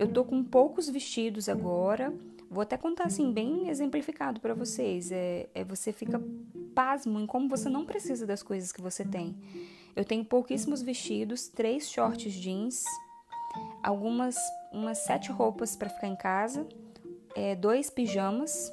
Eu 0.00 0.08
tô 0.08 0.24
com 0.24 0.42
poucos 0.42 0.88
vestidos 0.88 1.46
agora. 1.46 2.10
Vou 2.50 2.62
até 2.62 2.78
contar 2.78 3.04
assim, 3.04 3.30
bem 3.30 3.68
exemplificado 3.68 4.40
para 4.40 4.54
vocês. 4.54 5.12
É, 5.12 5.46
é, 5.54 5.62
você 5.62 5.92
fica 5.92 6.18
pasmo 6.74 7.20
em 7.20 7.26
como 7.26 7.50
você 7.50 7.68
não 7.68 7.84
precisa 7.84 8.26
das 8.26 8.42
coisas 8.42 8.72
que 8.72 8.80
você 8.80 9.04
tem. 9.04 9.36
Eu 9.94 10.02
tenho 10.02 10.24
pouquíssimos 10.24 10.80
vestidos, 10.80 11.48
três 11.48 11.90
shorts 11.90 12.32
jeans, 12.32 12.82
algumas 13.82 14.36
umas 14.72 15.04
sete 15.04 15.30
roupas 15.30 15.76
para 15.76 15.90
ficar 15.90 16.08
em 16.08 16.16
casa, 16.16 16.66
é, 17.36 17.54
dois 17.54 17.90
pijamas, 17.90 18.72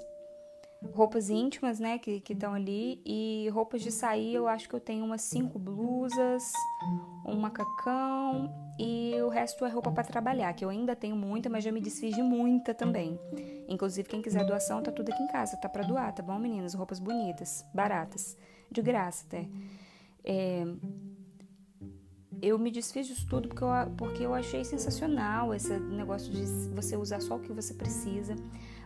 roupas 0.93 1.29
íntimas, 1.29 1.77
né, 1.77 1.98
que 1.98 2.24
estão 2.29 2.53
ali, 2.53 3.01
e 3.05 3.50
roupas 3.50 3.81
de 3.81 3.91
sair, 3.91 4.36
eu 4.36 4.48
acho 4.48 4.69
que 4.69 4.75
eu 4.75 4.79
tenho 4.79 5.03
umas 5.03 5.24
cinco 5.24 5.60
blusas, 5.60 6.43
um 7.25 7.36
macacão 7.36 8.66
e 8.77 9.13
o 9.22 9.29
resto 9.29 9.65
é 9.65 9.69
roupa 9.69 9.91
para 9.91 10.03
trabalhar, 10.03 10.53
que 10.53 10.63
eu 10.63 10.69
ainda 10.69 10.96
tenho 10.96 11.15
muita, 11.15 11.50
mas 11.50 11.63
já 11.63 11.72
me 11.72 11.81
desfiz 11.81 12.15
de 12.15 12.22
muita 12.22 12.74
também. 12.74 13.19
Inclusive, 13.67 14.07
quem 14.07 14.22
quiser 14.22 14.46
doação, 14.46 14.84
tá 14.84 14.91
tudo 14.91 15.12
aqui 15.12 15.22
em 15.22 15.27
casa, 15.27 15.57
tá 15.57 15.67
para 15.67 15.84
doar, 15.84 16.13
tá 16.13 16.22
bom, 16.22 16.38
meninas? 16.38 16.74
Roupas 16.74 17.00
bonitas, 17.00 17.65
baratas, 17.74 18.38
de 18.72 18.81
graça 18.81 19.25
até. 19.25 19.48
É, 20.24 20.65
eu 22.41 22.60
me 22.60 22.69
desfiz 22.69 23.07
disso 23.07 23.25
tudo 23.27 23.48
porque 23.48 23.63
eu, 23.63 23.69
porque 23.98 24.24
eu 24.24 24.34
achei 24.34 24.63
sensacional 24.63 25.53
esse 25.53 25.74
negócio 25.79 26.31
de 26.31 26.46
você 26.69 26.96
usar 26.96 27.19
só 27.19 27.36
o 27.36 27.39
que 27.39 27.51
você 27.51 27.74
precisa. 27.74 28.36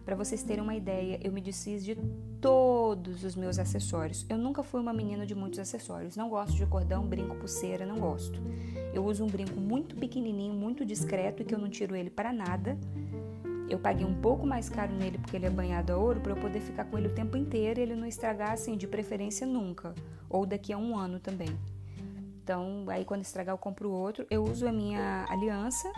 Para 0.06 0.16
vocês 0.16 0.42
terem 0.42 0.64
uma 0.64 0.76
ideia, 0.76 1.20
eu 1.24 1.32
me 1.32 1.40
desfiz 1.40 1.86
de 1.86 1.96
todos 2.40 3.24
os 3.24 3.36
meus 3.36 3.60
acessórios. 3.60 4.26
Eu 4.28 4.38
nunca 4.38 4.64
fui 4.64 4.82
uma 4.82 4.92
menina 4.92 5.26
de 5.26 5.36
muitos 5.36 5.60
acessórios. 5.60 6.16
Não 6.16 6.28
gosto 6.28 6.56
de 6.56 6.66
cordão, 6.66 7.06
brinco, 7.06 7.36
pulseira, 7.36 7.86
não 7.86 8.00
gosto. 8.00 8.42
Eu 8.94 9.06
uso 9.06 9.24
um 9.24 9.28
brinco 9.28 9.60
muito 9.60 9.96
pequenininho, 9.96 10.54
muito 10.54 10.84
discreto 10.84 11.44
e 11.44 11.46
que 11.46 11.54
eu 11.54 11.60
não 11.60 11.70
tiro 11.70 11.96
ele 11.96 12.10
para 12.10 12.34
nada. 12.34 12.78
Eu 13.70 13.80
paguei 13.80 14.06
um 14.06 14.20
pouco 14.20 14.46
mais 14.46 14.68
caro 14.68 14.92
nele 14.92 15.18
porque 15.18 15.38
ele 15.38 15.46
é 15.46 15.50
banhado 15.50 15.94
a 15.94 15.98
ouro 15.98 16.20
para 16.20 16.34
eu 16.34 16.36
poder 16.36 16.60
ficar 16.60 16.86
com 16.86 16.98
ele 16.98 17.08
o 17.08 17.14
tempo 17.14 17.38
inteiro 17.38 17.80
e 17.80 17.84
ele 17.84 17.96
não 17.96 18.06
estragar 18.06 18.52
assim, 18.52 18.76
de 18.76 18.86
preferência 18.86 19.48
nunca, 19.48 19.96
ou 20.30 20.46
daqui 20.46 20.74
a 20.74 20.78
um 20.78 20.98
ano 20.98 21.20
também. 21.20 21.50
Então, 22.44 22.86
aí 22.90 23.06
quando 23.06 23.22
estragar 23.22 23.54
eu 23.54 23.58
compro 23.58 23.90
outro. 23.90 24.26
Eu 24.30 24.44
uso 24.44 24.68
a 24.68 24.72
minha 24.74 25.26
aliança 25.30 25.90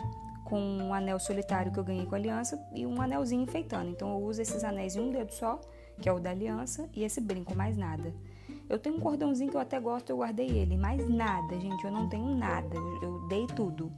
com 0.43 0.59
um 0.59 0.93
anel 0.93 1.19
solitário 1.19 1.71
que 1.71 1.79
eu 1.79 1.83
ganhei 1.83 2.05
com 2.05 2.15
a 2.15 2.17
aliança 2.17 2.62
e 2.73 2.85
um 2.85 3.01
anelzinho 3.01 3.43
enfeitando. 3.43 3.89
Então 3.89 4.09
eu 4.13 4.23
uso 4.23 4.41
esses 4.41 4.63
anéis 4.63 4.95
em 4.95 5.01
um 5.01 5.12
dedo 5.12 5.31
só, 5.31 5.59
que 6.00 6.07
é 6.07 6.13
o 6.13 6.19
da 6.19 6.31
aliança, 6.31 6.89
e 6.93 7.03
esse 7.03 7.21
brinco, 7.21 7.55
mais 7.55 7.77
nada. 7.77 8.13
Eu 8.69 8.79
tenho 8.79 8.95
um 8.95 9.00
cordãozinho 9.00 9.50
que 9.50 9.57
eu 9.57 9.62
até 9.62 9.79
gosto, 9.79 10.09
eu 10.09 10.17
guardei 10.17 10.50
ele. 10.50 10.77
Mais 10.77 11.07
nada, 11.09 11.59
gente, 11.59 11.83
eu 11.83 11.91
não 11.91 12.07
tenho 12.09 12.35
nada. 12.35 12.75
Eu, 12.75 13.03
eu 13.03 13.27
dei 13.27 13.45
tudo. 13.47 13.91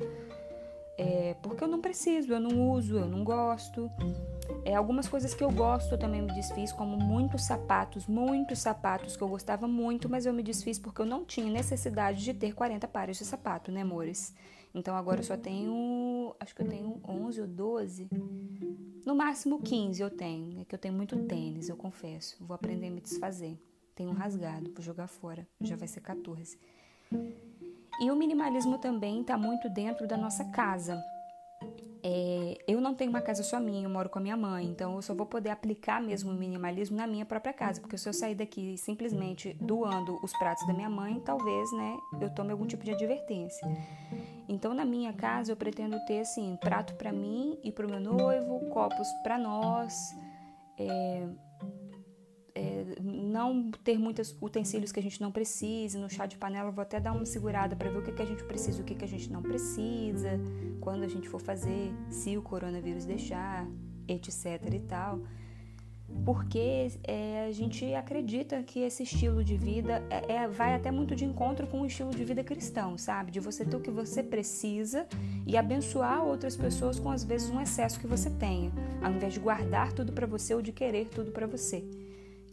É, 0.98 1.36
porque 1.42 1.64
eu 1.64 1.68
não 1.68 1.82
preciso, 1.82 2.32
eu 2.32 2.40
não 2.40 2.72
uso, 2.72 2.98
eu 2.98 3.06
não 3.06 3.24
gosto. 3.24 3.92
É, 4.64 4.76
algumas 4.76 5.08
coisas 5.08 5.34
que 5.34 5.44
eu 5.44 5.52
gosto 5.52 5.94
eu 5.94 5.98
também 5.98 6.22
me 6.22 6.34
desfiz, 6.34 6.72
como 6.72 6.98
muitos 6.98 7.44
sapatos, 7.44 8.08
muitos 8.08 8.60
sapatos 8.60 9.18
que 9.18 9.22
eu 9.22 9.28
gostava 9.28 9.68
muito, 9.68 10.08
mas 10.08 10.26
eu 10.26 10.34
me 10.34 10.42
desfiz 10.42 10.80
porque 10.80 11.02
eu 11.02 11.06
não 11.06 11.26
tinha 11.26 11.52
necessidade 11.52 12.24
de 12.24 12.34
ter 12.34 12.54
40 12.54 12.88
pares 12.88 13.18
de 13.18 13.26
sapato, 13.26 13.72
né, 13.72 13.82
amores? 13.82 14.34
Então 14.76 14.96
agora 14.96 15.22
eu 15.22 15.24
só 15.24 15.38
tenho, 15.38 16.36
acho 16.38 16.54
que 16.54 16.62
eu 16.62 16.68
tenho 16.68 17.00
11 17.08 17.42
ou 17.42 17.48
12, 17.48 18.10
no 19.06 19.16
máximo 19.16 19.62
15 19.62 20.02
eu 20.02 20.10
tenho, 20.10 20.60
é 20.60 20.66
que 20.66 20.76
eu 20.76 20.80
tenho 20.80 20.94
muito 20.94 21.16
tênis, 21.26 21.70
eu 21.70 21.78
confesso. 21.78 22.36
Vou 22.44 22.54
aprender 22.54 22.88
a 22.88 22.92
me 22.92 23.00
desfazer. 23.00 23.58
Tenho 23.96 24.10
um 24.10 24.14
rasgado, 24.14 24.72
vou 24.74 24.82
jogar 24.82 25.08
fora, 25.08 25.48
já 25.62 25.78
vai 25.78 25.88
ser 25.88 26.02
14. 26.02 26.60
E 28.02 28.12
o 28.12 28.16
minimalismo 28.16 28.78
também 28.78 29.22
está 29.22 29.38
muito 29.38 29.70
dentro 29.70 30.06
da 30.06 30.18
nossa 30.18 30.44
casa. 30.46 31.02
É, 32.08 32.60
eu 32.68 32.80
não 32.80 32.94
tenho 32.94 33.10
uma 33.10 33.20
casa 33.20 33.42
só 33.42 33.60
minha, 33.60 33.84
eu 33.84 33.90
moro 33.90 34.12
com 34.12 34.20
a 34.20 34.22
minha 34.22 34.38
mãe, 34.38 34.64
então 34.64 34.94
eu 34.94 35.02
só 35.02 35.16
vou 35.16 35.26
poder 35.26 35.50
aplicar 35.50 36.00
mesmo 36.00 36.30
o 36.30 36.36
minimalismo 36.36 36.96
na 36.96 37.08
minha 37.08 37.26
própria 37.26 37.52
casa, 37.52 37.82
porque 37.82 37.98
se 37.98 38.08
eu 38.08 38.14
sair 38.14 38.36
daqui 38.36 38.78
simplesmente 38.78 39.58
doando 39.60 40.20
os 40.24 40.32
pratos 40.38 40.68
da 40.68 40.74
minha 40.74 40.88
mãe, 40.90 41.20
talvez, 41.26 41.72
né, 41.72 41.98
eu 42.22 42.30
tome 42.30 42.52
algum 42.52 42.68
tipo 42.68 42.84
de 42.84 42.92
advertência. 42.92 43.68
Então, 44.48 44.72
na 44.76 44.86
minha 44.86 45.12
casa, 45.14 45.52
eu 45.52 45.58
pretendo 45.58 46.00
ter 46.06 46.20
assim, 46.20 46.56
prato 46.62 46.94
para 46.94 47.12
mim 47.12 47.58
e 47.64 47.72
para 47.72 47.88
o 47.88 47.90
meu 47.90 48.00
noivo, 48.00 48.70
copos 48.70 49.12
para 49.24 49.40
nós, 49.40 50.16
é, 50.78 51.28
é, 52.56 52.86
não 53.02 53.70
ter 53.84 54.00
muitos 54.00 54.36
utensílios 54.42 54.92
que 54.92 55.00
a 55.00 55.04
gente 55.04 55.22
não 55.22 55.32
precisa. 55.32 56.00
No 56.00 56.10
chá 56.10 56.26
de 56.26 56.38
panela, 56.38 56.72
vou 56.72 56.82
até 56.82 57.00
dar 57.00 57.12
uma 57.12 57.26
segurada 57.26 57.76
para 57.76 57.90
ver 57.90 57.98
o 57.98 58.02
que, 58.02 58.14
que 58.14 58.22
a 58.22 58.26
gente 58.26 58.44
precisa 58.46 58.82
o 58.82 58.86
que, 58.86 58.96
que 58.96 59.04
a 59.04 59.08
gente 59.08 59.32
não 59.32 59.42
precisa, 59.42 60.40
quando 60.80 61.04
a 61.04 61.08
gente 61.08 61.28
for 61.28 61.42
fazer, 61.42 61.94
se 62.10 62.38
o 62.38 62.42
coronavírus 62.42 63.06
deixar, 63.06 63.68
etc 64.08 64.74
e 64.74 64.80
tal. 64.80 65.20
Porque 66.24 66.92
é, 67.04 67.48
a 67.48 67.52
gente 67.52 67.94
acredita 67.94 68.62
que 68.64 68.80
esse 68.80 69.04
estilo 69.04 69.44
de 69.44 69.58
vida 69.58 70.04
é, 70.10 70.36
é, 70.36 70.48
vai 70.48 70.74
até 70.74 70.92
muito 70.92 71.16
de 71.16 71.26
encontro 71.26 71.68
com 71.68 71.82
o 71.82 71.86
estilo 71.86 72.12
de 72.12 72.24
vida 72.24 72.44
cristão, 72.44 72.98
sabe? 72.98 73.32
De 73.32 73.40
você 73.40 73.66
ter 73.66 73.76
o 73.76 73.82
que 73.82 73.92
você 73.92 74.24
precisa 74.24 75.08
e 75.46 75.58
abençoar 75.58 76.24
outras 76.24 76.56
pessoas 76.56 77.00
com 77.00 77.12
às 77.12 77.24
vezes 77.24 77.50
um 77.50 77.60
excesso 77.60 78.00
que 78.00 78.08
você 78.08 78.30
tenha, 78.30 78.72
ao 79.02 79.12
invés 79.12 79.34
de 79.34 79.40
guardar 79.40 79.92
tudo 79.92 80.14
para 80.14 80.28
você 80.28 80.54
ou 80.54 80.62
de 80.62 80.72
querer 80.72 81.10
tudo 81.10 81.32
para 81.32 81.48
você. 81.48 81.84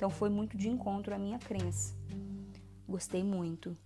Então 0.02 0.10
foi 0.10 0.28
muito 0.28 0.56
de 0.56 0.68
encontro 0.68 1.14
à 1.14 1.18
minha 1.18 1.38
crença. 1.38 1.94
Gostei 2.88 3.22
muito. 3.22 3.76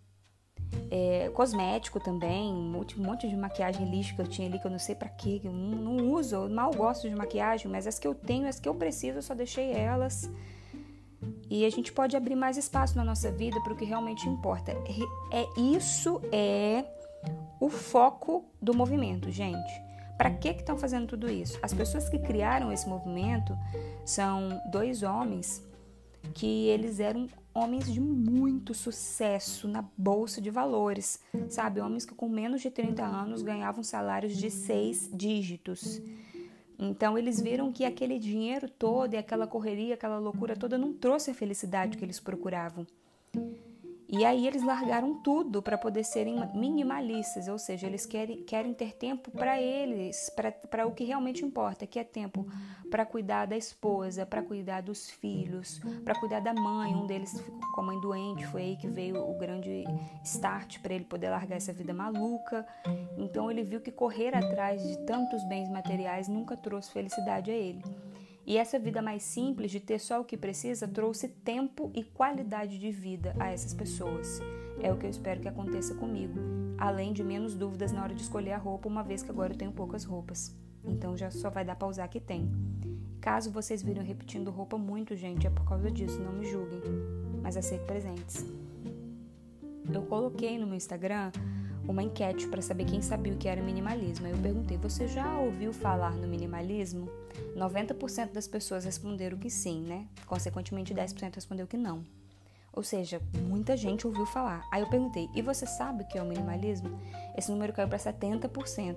É, 0.90 1.28
cosmético 1.34 2.00
também, 2.00 2.50
um 2.54 2.72
monte 2.96 3.28
de 3.28 3.36
maquiagem 3.36 3.90
lixo 3.90 4.14
que 4.14 4.22
eu 4.22 4.26
tinha 4.26 4.48
ali 4.48 4.58
que 4.58 4.66
eu 4.66 4.70
não 4.70 4.78
sei 4.78 4.94
para 4.94 5.10
que 5.10 5.42
não, 5.44 5.52
não, 5.52 6.14
uso, 6.14 6.34
eu 6.34 6.48
mal 6.48 6.70
gosto 6.72 7.06
de 7.06 7.14
maquiagem, 7.14 7.70
mas 7.70 7.86
as 7.86 7.98
que 7.98 8.08
eu 8.08 8.14
tenho, 8.14 8.48
as 8.48 8.58
que 8.58 8.66
eu 8.66 8.74
preciso, 8.74 9.18
eu 9.18 9.22
só 9.22 9.34
deixei 9.34 9.72
elas. 9.72 10.30
E 11.50 11.66
a 11.66 11.70
gente 11.70 11.92
pode 11.92 12.16
abrir 12.16 12.34
mais 12.34 12.56
espaço 12.56 12.96
na 12.96 13.04
nossa 13.04 13.30
vida 13.30 13.60
para 13.60 13.74
o 13.74 13.76
que 13.76 13.84
realmente 13.84 14.26
importa. 14.26 14.72
É 14.72 15.60
isso 15.60 16.22
é 16.32 16.82
o 17.60 17.68
foco 17.68 18.46
do 18.62 18.74
movimento, 18.74 19.30
gente. 19.30 19.82
Para 20.16 20.30
que 20.30 20.48
estão 20.48 20.78
fazendo 20.78 21.08
tudo 21.08 21.30
isso? 21.30 21.58
As 21.60 21.74
pessoas 21.74 22.08
que 22.08 22.18
criaram 22.18 22.72
esse 22.72 22.88
movimento 22.88 23.54
são 24.02 24.62
dois 24.72 25.02
homens 25.02 25.62
que 26.34 26.66
eles 26.68 27.00
eram 27.00 27.28
homens 27.54 27.90
de 27.90 28.00
muito 28.00 28.74
sucesso 28.74 29.66
na 29.66 29.82
bolsa 29.96 30.40
de 30.40 30.50
valores, 30.50 31.20
sabe? 31.48 31.80
Homens 31.80 32.04
que 32.04 32.14
com 32.14 32.28
menos 32.28 32.60
de 32.60 32.70
30 32.70 33.04
anos 33.04 33.42
ganhavam 33.42 33.82
salários 33.82 34.36
de 34.36 34.50
seis 34.50 35.10
dígitos. 35.12 36.00
Então 36.78 37.16
eles 37.16 37.40
viram 37.40 37.72
que 37.72 37.84
aquele 37.84 38.18
dinheiro 38.18 38.68
todo 38.68 39.14
e 39.14 39.16
aquela 39.16 39.46
correria, 39.46 39.94
aquela 39.94 40.18
loucura 40.18 40.54
toda 40.54 40.76
não 40.76 40.92
trouxe 40.92 41.30
a 41.30 41.34
felicidade 41.34 41.96
que 41.96 42.04
eles 42.04 42.20
procuravam. 42.20 42.86
E 44.08 44.24
aí 44.24 44.46
eles 44.46 44.62
largaram 44.62 45.20
tudo 45.20 45.60
para 45.60 45.76
poder 45.76 46.04
serem 46.04 46.36
minimalistas, 46.54 47.48
ou 47.48 47.58
seja, 47.58 47.86
eles 47.88 48.06
querem, 48.06 48.42
querem 48.44 48.72
ter 48.72 48.94
tempo 48.94 49.32
para 49.32 49.60
eles, 49.60 50.30
para 50.70 50.86
o 50.86 50.92
que 50.92 51.02
realmente 51.02 51.44
importa, 51.44 51.86
que 51.86 51.98
é 51.98 52.04
tempo 52.04 52.46
para 52.88 53.04
cuidar 53.04 53.46
da 53.46 53.56
esposa, 53.56 54.24
para 54.24 54.42
cuidar 54.42 54.80
dos 54.80 55.10
filhos, 55.10 55.80
para 56.04 56.14
cuidar 56.18 56.40
da 56.40 56.54
mãe. 56.54 56.94
Um 56.94 57.06
deles 57.06 57.32
ficou 57.40 57.72
com 57.72 57.80
a 57.80 57.84
mãe 57.84 58.00
doente, 58.00 58.46
foi 58.46 58.62
aí 58.62 58.76
que 58.76 58.86
veio 58.86 59.16
o 59.28 59.36
grande 59.36 59.84
start 60.22 60.78
para 60.80 60.94
ele 60.94 61.04
poder 61.04 61.30
largar 61.30 61.56
essa 61.56 61.72
vida 61.72 61.92
maluca. 61.92 62.64
Então 63.18 63.50
ele 63.50 63.64
viu 63.64 63.80
que 63.80 63.90
correr 63.90 64.36
atrás 64.36 64.80
de 64.82 64.98
tantos 65.04 65.42
bens 65.48 65.68
materiais 65.68 66.28
nunca 66.28 66.56
trouxe 66.56 66.92
felicidade 66.92 67.50
a 67.50 67.54
ele. 67.54 67.82
E 68.46 68.56
essa 68.56 68.78
vida 68.78 69.02
mais 69.02 69.24
simples 69.24 69.72
de 69.72 69.80
ter 69.80 69.98
só 69.98 70.20
o 70.20 70.24
que 70.24 70.36
precisa 70.36 70.86
trouxe 70.86 71.26
tempo 71.26 71.90
e 71.92 72.04
qualidade 72.04 72.78
de 72.78 72.92
vida 72.92 73.34
a 73.40 73.50
essas 73.50 73.74
pessoas. 73.74 74.40
É 74.80 74.92
o 74.92 74.96
que 74.96 75.04
eu 75.04 75.10
espero 75.10 75.40
que 75.40 75.48
aconteça 75.48 75.96
comigo, 75.96 76.38
além 76.78 77.12
de 77.12 77.24
menos 77.24 77.56
dúvidas 77.56 77.90
na 77.90 78.04
hora 78.04 78.14
de 78.14 78.22
escolher 78.22 78.52
a 78.52 78.58
roupa, 78.58 78.88
uma 78.88 79.02
vez 79.02 79.20
que 79.20 79.30
agora 79.30 79.52
eu 79.52 79.58
tenho 79.58 79.72
poucas 79.72 80.04
roupas. 80.04 80.54
Então 80.84 81.16
já 81.16 81.28
só 81.28 81.50
vai 81.50 81.64
dar 81.64 81.74
pra 81.74 81.88
usar 81.88 82.06
que 82.06 82.20
tem. 82.20 82.48
Caso 83.20 83.50
vocês 83.50 83.82
viram 83.82 84.04
repetindo 84.04 84.48
roupa 84.52 84.78
muito, 84.78 85.16
gente, 85.16 85.44
é 85.48 85.50
por 85.50 85.64
causa 85.64 85.90
disso, 85.90 86.20
não 86.20 86.32
me 86.32 86.46
julguem. 86.46 86.80
Mas 87.42 87.56
aceito 87.56 87.84
presentes. 87.84 88.46
Eu 89.92 90.02
coloquei 90.02 90.56
no 90.56 90.68
meu 90.68 90.76
Instagram 90.76 91.32
uma 91.88 92.02
enquete 92.02 92.46
para 92.48 92.62
saber 92.62 92.84
quem 92.84 93.00
sabia 93.00 93.32
o 93.32 93.36
que 93.36 93.48
era 93.48 93.62
minimalismo. 93.62 94.26
Eu 94.26 94.36
perguntei: 94.38 94.76
você 94.76 95.06
já 95.06 95.38
ouviu 95.38 95.72
falar 95.72 96.12
no 96.12 96.26
minimalismo? 96.26 97.08
90% 97.56 98.32
das 98.32 98.48
pessoas 98.48 98.84
responderam 98.84 99.38
que 99.38 99.50
sim, 99.50 99.82
né? 99.82 100.06
Consequentemente, 100.26 100.94
10% 100.94 101.34
respondeu 101.34 101.66
que 101.66 101.76
não. 101.76 102.04
Ou 102.72 102.82
seja, 102.82 103.22
muita 103.48 103.76
gente 103.76 104.06
ouviu 104.06 104.26
falar. 104.26 104.66
Aí 104.70 104.82
eu 104.82 104.88
perguntei: 104.88 105.28
e 105.34 105.40
você 105.40 105.66
sabe 105.66 106.02
o 106.02 106.06
que 106.06 106.18
é 106.18 106.22
o 106.22 106.26
minimalismo? 106.26 106.98
Esse 107.36 107.50
número 107.50 107.72
caiu 107.72 107.88
para 107.88 107.98
70%. 107.98 108.96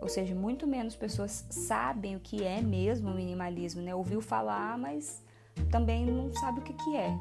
Ou 0.00 0.08
seja, 0.08 0.34
muito 0.34 0.66
menos 0.66 0.96
pessoas 0.96 1.44
sabem 1.50 2.16
o 2.16 2.20
que 2.20 2.44
é 2.44 2.60
mesmo 2.60 3.10
o 3.10 3.14
minimalismo, 3.14 3.82
né? 3.82 3.94
Ouviu 3.94 4.20
falar, 4.20 4.78
mas 4.78 5.22
também 5.70 6.06
não 6.06 6.32
sabe 6.34 6.60
o 6.60 6.62
que, 6.62 6.72
que 6.72 6.96
é. 6.96 7.16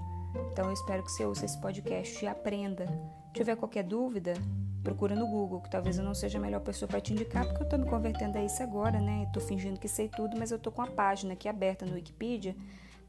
Então 0.51 0.65
eu 0.65 0.73
espero 0.73 1.03
que 1.03 1.11
você 1.11 1.25
ouça 1.25 1.45
esse 1.45 1.59
podcast 1.59 2.23
e 2.23 2.27
aprenda. 2.27 2.85
Tiver 3.33 3.55
qualquer 3.55 3.83
dúvida, 3.83 4.33
procura 4.87 5.17
no 5.17 5.27
Google, 5.27 5.59
que 5.59 5.69
talvez 5.69 5.97
eu 5.97 6.03
não 6.05 6.15
seja 6.15 6.37
a 6.37 6.41
melhor 6.41 6.61
pessoa 6.61 6.87
para 6.87 7.01
te 7.01 7.11
indicar, 7.11 7.45
porque 7.45 7.61
eu 7.61 7.67
tô 7.67 7.77
me 7.77 7.85
convertendo 7.85 8.37
a 8.37 8.45
isso 8.45 8.63
agora, 8.63 9.01
né? 9.01 9.29
Tô 9.33 9.41
fingindo 9.41 9.77
que 9.77 9.87
sei 9.89 10.07
tudo, 10.07 10.37
mas 10.37 10.49
eu 10.49 10.57
tô 10.57 10.71
com 10.71 10.81
a 10.81 10.87
página 10.87 11.33
aqui 11.33 11.49
aberta 11.49 11.85
no 11.85 11.95
Wikipedia. 11.95 12.55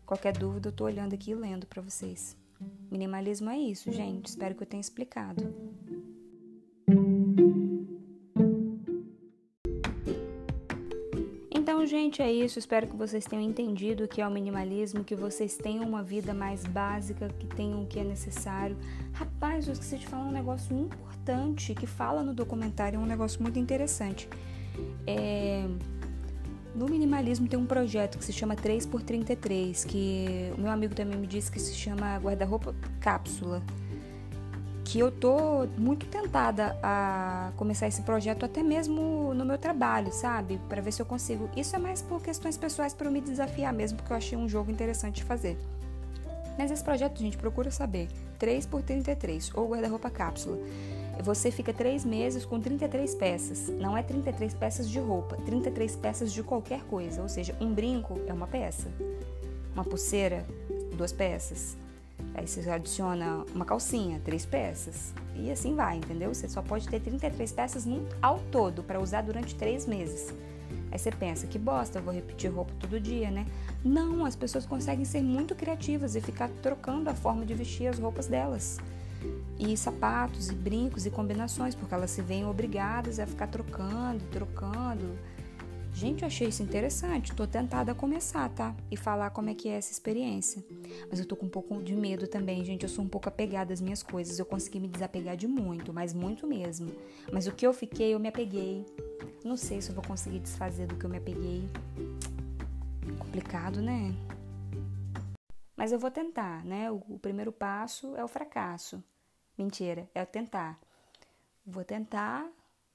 Qualquer 0.04 0.36
dúvida, 0.36 0.70
eu 0.70 0.72
tô 0.72 0.82
olhando 0.82 1.14
aqui 1.14 1.30
e 1.30 1.34
lendo 1.36 1.68
para 1.68 1.80
vocês. 1.80 2.36
Minimalismo 2.90 3.48
é 3.48 3.56
isso, 3.56 3.92
gente. 3.92 4.26
Espero 4.26 4.56
que 4.56 4.64
eu 4.64 4.66
tenha 4.66 4.80
explicado. 4.80 5.54
Gente, 11.88 12.22
é 12.22 12.30
isso. 12.30 12.58
Espero 12.58 12.86
que 12.86 12.94
vocês 12.94 13.24
tenham 13.24 13.42
entendido 13.42 14.04
o 14.04 14.08
que 14.08 14.20
é 14.20 14.26
o 14.26 14.30
minimalismo, 14.30 15.02
que 15.02 15.16
vocês 15.16 15.56
tenham 15.56 15.84
uma 15.84 16.02
vida 16.02 16.32
mais 16.32 16.64
básica, 16.64 17.28
que 17.38 17.46
tenham 17.46 17.82
o 17.82 17.86
que 17.86 17.98
é 17.98 18.04
necessário. 18.04 18.76
Rapaz, 19.12 19.66
eu 19.66 19.72
esqueci 19.72 19.98
de 19.98 20.06
falar 20.06 20.26
um 20.26 20.30
negócio 20.30 20.76
importante 20.76 21.74
que 21.74 21.86
fala 21.86 22.22
no 22.22 22.32
documentário, 22.32 22.96
é 22.96 23.00
um 23.00 23.06
negócio 23.06 23.42
muito 23.42 23.58
interessante. 23.58 24.28
É... 25.06 25.66
No 26.74 26.86
minimalismo 26.86 27.48
tem 27.48 27.58
um 27.58 27.66
projeto 27.66 28.18
que 28.18 28.24
se 28.24 28.32
chama 28.32 28.54
3x33, 28.54 29.84
que 29.86 30.52
o 30.56 30.60
meu 30.60 30.70
amigo 30.70 30.94
também 30.94 31.18
me 31.18 31.26
disse 31.26 31.50
que 31.50 31.58
se 31.58 31.74
chama 31.74 32.16
guarda-roupa 32.18 32.72
cápsula 33.00 33.62
que 34.88 34.98
eu 34.98 35.10
tô 35.10 35.66
muito 35.76 36.06
tentada 36.06 36.74
a 36.82 37.52
começar 37.58 37.86
esse 37.86 38.00
projeto 38.00 38.46
até 38.46 38.62
mesmo 38.62 39.34
no 39.34 39.44
meu 39.44 39.58
trabalho, 39.58 40.10
sabe? 40.10 40.58
Para 40.66 40.80
ver 40.80 40.92
se 40.92 41.02
eu 41.02 41.04
consigo. 41.04 41.50
Isso 41.54 41.76
é 41.76 41.78
mais 41.78 42.00
por 42.00 42.22
questões 42.22 42.56
pessoais 42.56 42.94
para 42.94 43.06
eu 43.06 43.12
me 43.12 43.20
desafiar 43.20 43.70
mesmo, 43.70 43.98
porque 43.98 44.10
eu 44.10 44.16
achei 44.16 44.38
um 44.38 44.48
jogo 44.48 44.70
interessante 44.70 45.16
de 45.16 45.24
fazer. 45.24 45.58
Mas 46.56 46.70
esse 46.70 46.82
projeto, 46.82 47.18
gente, 47.18 47.36
procura 47.36 47.70
saber. 47.70 48.08
3 48.38 48.64
por 48.64 48.82
33 48.82 49.50
ou 49.54 49.68
guarda-roupa 49.68 50.08
cápsula. 50.08 50.58
Você 51.22 51.50
fica 51.50 51.72
três 51.74 52.02
meses 52.02 52.46
com 52.46 52.58
33 52.58 53.14
peças. 53.14 53.68
Não 53.68 53.94
é 53.94 54.02
33 54.02 54.54
peças 54.54 54.88
de 54.88 54.98
roupa, 54.98 55.36
33 55.44 55.96
peças 55.96 56.32
de 56.32 56.42
qualquer 56.42 56.80
coisa. 56.84 57.20
Ou 57.20 57.28
seja, 57.28 57.54
um 57.60 57.74
brinco 57.74 58.18
é 58.26 58.32
uma 58.32 58.46
peça, 58.46 58.88
uma 59.74 59.84
pulseira, 59.84 60.46
duas 60.96 61.12
peças, 61.12 61.76
Aí 62.38 62.46
você 62.46 62.70
adiciona 62.70 63.44
uma 63.52 63.64
calcinha, 63.64 64.20
três 64.24 64.46
peças. 64.46 65.12
E 65.34 65.50
assim 65.50 65.74
vai, 65.74 65.96
entendeu? 65.96 66.32
Você 66.32 66.48
só 66.48 66.62
pode 66.62 66.88
ter 66.88 67.00
33 67.00 67.50
peças 67.50 67.84
ao 68.22 68.38
todo 68.38 68.84
para 68.84 69.00
usar 69.00 69.22
durante 69.22 69.56
três 69.56 69.86
meses. 69.86 70.32
Aí 70.92 70.98
você 70.98 71.10
pensa, 71.10 71.48
que 71.48 71.58
bosta, 71.58 71.98
eu 71.98 72.02
vou 72.02 72.14
repetir 72.14 72.48
roupa 72.52 72.72
todo 72.78 73.00
dia, 73.00 73.28
né? 73.28 73.44
Não, 73.84 74.24
as 74.24 74.36
pessoas 74.36 74.64
conseguem 74.64 75.04
ser 75.04 75.20
muito 75.20 75.56
criativas 75.56 76.14
e 76.14 76.20
ficar 76.20 76.48
trocando 76.62 77.10
a 77.10 77.14
forma 77.14 77.44
de 77.44 77.54
vestir 77.54 77.88
as 77.88 77.98
roupas 77.98 78.28
delas. 78.28 78.78
E 79.58 79.76
sapatos, 79.76 80.48
e 80.48 80.54
brincos, 80.54 81.06
e 81.06 81.10
combinações, 81.10 81.74
porque 81.74 81.92
elas 81.92 82.12
se 82.12 82.22
veem 82.22 82.46
obrigadas 82.46 83.18
a 83.18 83.26
ficar 83.26 83.48
trocando, 83.48 84.22
trocando 84.30 85.18
Gente, 85.98 86.22
eu 86.22 86.28
achei 86.28 86.46
isso 86.46 86.62
interessante. 86.62 87.34
Tô 87.34 87.44
tentada 87.44 87.90
a 87.90 87.94
começar, 87.94 88.48
tá? 88.50 88.72
E 88.88 88.96
falar 88.96 89.30
como 89.30 89.50
é 89.50 89.54
que 89.54 89.68
é 89.68 89.72
essa 89.72 89.90
experiência. 89.90 90.64
Mas 91.10 91.18
eu 91.18 91.26
tô 91.26 91.34
com 91.34 91.46
um 91.46 91.48
pouco 91.48 91.82
de 91.82 91.92
medo 91.92 92.28
também, 92.28 92.64
gente. 92.64 92.84
Eu 92.84 92.88
sou 92.88 93.04
um 93.04 93.08
pouco 93.08 93.28
apegada 93.28 93.72
às 93.72 93.80
minhas 93.80 94.00
coisas. 94.00 94.38
Eu 94.38 94.46
consegui 94.46 94.78
me 94.78 94.86
desapegar 94.86 95.36
de 95.36 95.48
muito, 95.48 95.92
mas 95.92 96.14
muito 96.14 96.46
mesmo. 96.46 96.88
Mas 97.32 97.48
o 97.48 97.52
que 97.52 97.66
eu 97.66 97.72
fiquei, 97.72 98.14
eu 98.14 98.20
me 98.20 98.28
apeguei. 98.28 98.86
Não 99.44 99.56
sei 99.56 99.80
se 99.82 99.90
eu 99.90 99.94
vou 99.96 100.04
conseguir 100.04 100.38
desfazer 100.38 100.86
do 100.86 100.94
que 100.94 101.04
eu 101.04 101.10
me 101.10 101.18
apeguei. 101.18 101.68
Complicado, 103.18 103.82
né? 103.82 104.14
Mas 105.76 105.90
eu 105.90 105.98
vou 105.98 106.12
tentar, 106.12 106.64
né? 106.64 106.92
O, 106.92 107.18
primeiro 107.18 107.50
passo 107.50 108.14
é 108.14 108.22
o 108.22 108.28
fracasso. 108.28 109.02
Mentira, 109.58 110.08
é 110.14 110.22
o 110.22 110.26
tentar. 110.26 110.78
Vou 111.66 111.82
tentar, 111.82 112.48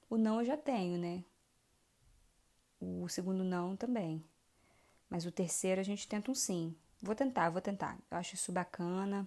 o 0.08 0.16
não 0.16 0.40
eu 0.40 0.46
já 0.46 0.56
tenho, 0.56 0.96
né? 0.96 1.22
O 3.02 3.08
segundo 3.08 3.42
não 3.42 3.76
também. 3.76 4.22
Mas 5.08 5.24
o 5.24 5.32
terceiro 5.32 5.80
a 5.80 5.84
gente 5.84 6.06
tenta 6.06 6.30
um 6.30 6.34
sim. 6.34 6.74
Vou 7.00 7.14
tentar, 7.14 7.50
vou 7.50 7.60
tentar. 7.60 7.98
Eu 8.10 8.18
acho 8.18 8.34
isso 8.34 8.52
bacana. 8.52 9.26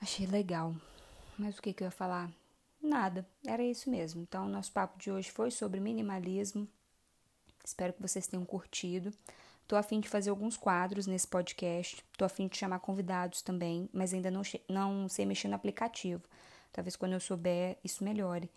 Achei 0.00 0.26
legal. 0.26 0.74
Mas 1.38 1.58
o 1.58 1.62
que, 1.62 1.72
que 1.72 1.82
eu 1.82 1.86
ia 1.86 1.90
falar? 1.90 2.30
Nada, 2.80 3.26
era 3.46 3.62
isso 3.62 3.90
mesmo. 3.90 4.22
Então, 4.22 4.48
nosso 4.48 4.72
papo 4.72 4.98
de 4.98 5.10
hoje 5.10 5.30
foi 5.30 5.50
sobre 5.50 5.78
minimalismo. 5.78 6.66
Espero 7.64 7.92
que 7.92 8.02
vocês 8.02 8.26
tenham 8.26 8.44
curtido. 8.44 9.12
Tô 9.68 9.76
a 9.76 9.82
fim 9.82 10.00
de 10.00 10.08
fazer 10.08 10.30
alguns 10.30 10.56
quadros 10.56 11.06
nesse 11.06 11.26
podcast. 11.26 12.04
Tô 12.18 12.24
a 12.24 12.28
fim 12.28 12.48
de 12.48 12.56
chamar 12.56 12.80
convidados 12.80 13.42
também, 13.42 13.88
mas 13.92 14.12
ainda 14.12 14.30
não, 14.30 14.42
não 14.68 15.08
sei 15.08 15.24
mexer 15.24 15.48
no 15.48 15.54
aplicativo. 15.54 16.22
Talvez 16.72 16.96
quando 16.96 17.12
eu 17.12 17.20
souber 17.20 17.78
isso 17.84 18.02
melhore. 18.02 18.50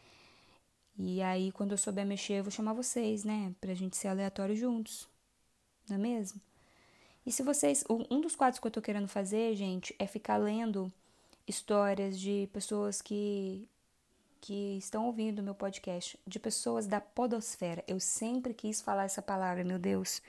E 0.98 1.22
aí, 1.22 1.52
quando 1.52 1.72
eu 1.72 1.78
souber 1.78 2.06
mexer, 2.06 2.40
eu 2.40 2.44
vou 2.44 2.52
chamar 2.52 2.74
vocês, 2.74 3.24
né? 3.24 3.54
Pra 3.60 3.74
gente 3.74 3.98
ser 3.98 4.08
aleatório 4.08 4.56
juntos. 4.56 5.08
Não 5.90 5.98
é 5.98 6.00
mesmo? 6.00 6.40
E 7.26 7.32
se 7.32 7.44
vocês. 7.44 7.84
Um 7.90 8.22
dos 8.22 8.36
quadros 8.36 8.60
que 8.60 8.68
eu 8.68 8.72
tô 8.72 8.82
querendo 8.82 9.08
fazer, 9.08 9.56
gente, 9.56 9.96
é 10.00 10.08
ficar 10.08 10.38
lendo 10.38 10.92
histórias 11.48 12.18
de 12.20 12.50
pessoas 12.54 13.02
que. 13.02 13.68
que 14.40 14.78
estão 14.78 15.06
ouvindo 15.06 15.40
o 15.40 15.44
meu 15.44 15.56
podcast. 15.56 16.18
De 16.26 16.40
pessoas 16.40 16.88
da 16.88 17.02
Podosfera. 17.02 17.84
Eu 17.88 18.00
sempre 18.00 18.54
quis 18.54 18.80
falar 18.80 19.04
essa 19.04 19.22
palavra, 19.22 19.64
meu 19.64 19.80
Deus. 19.80 20.22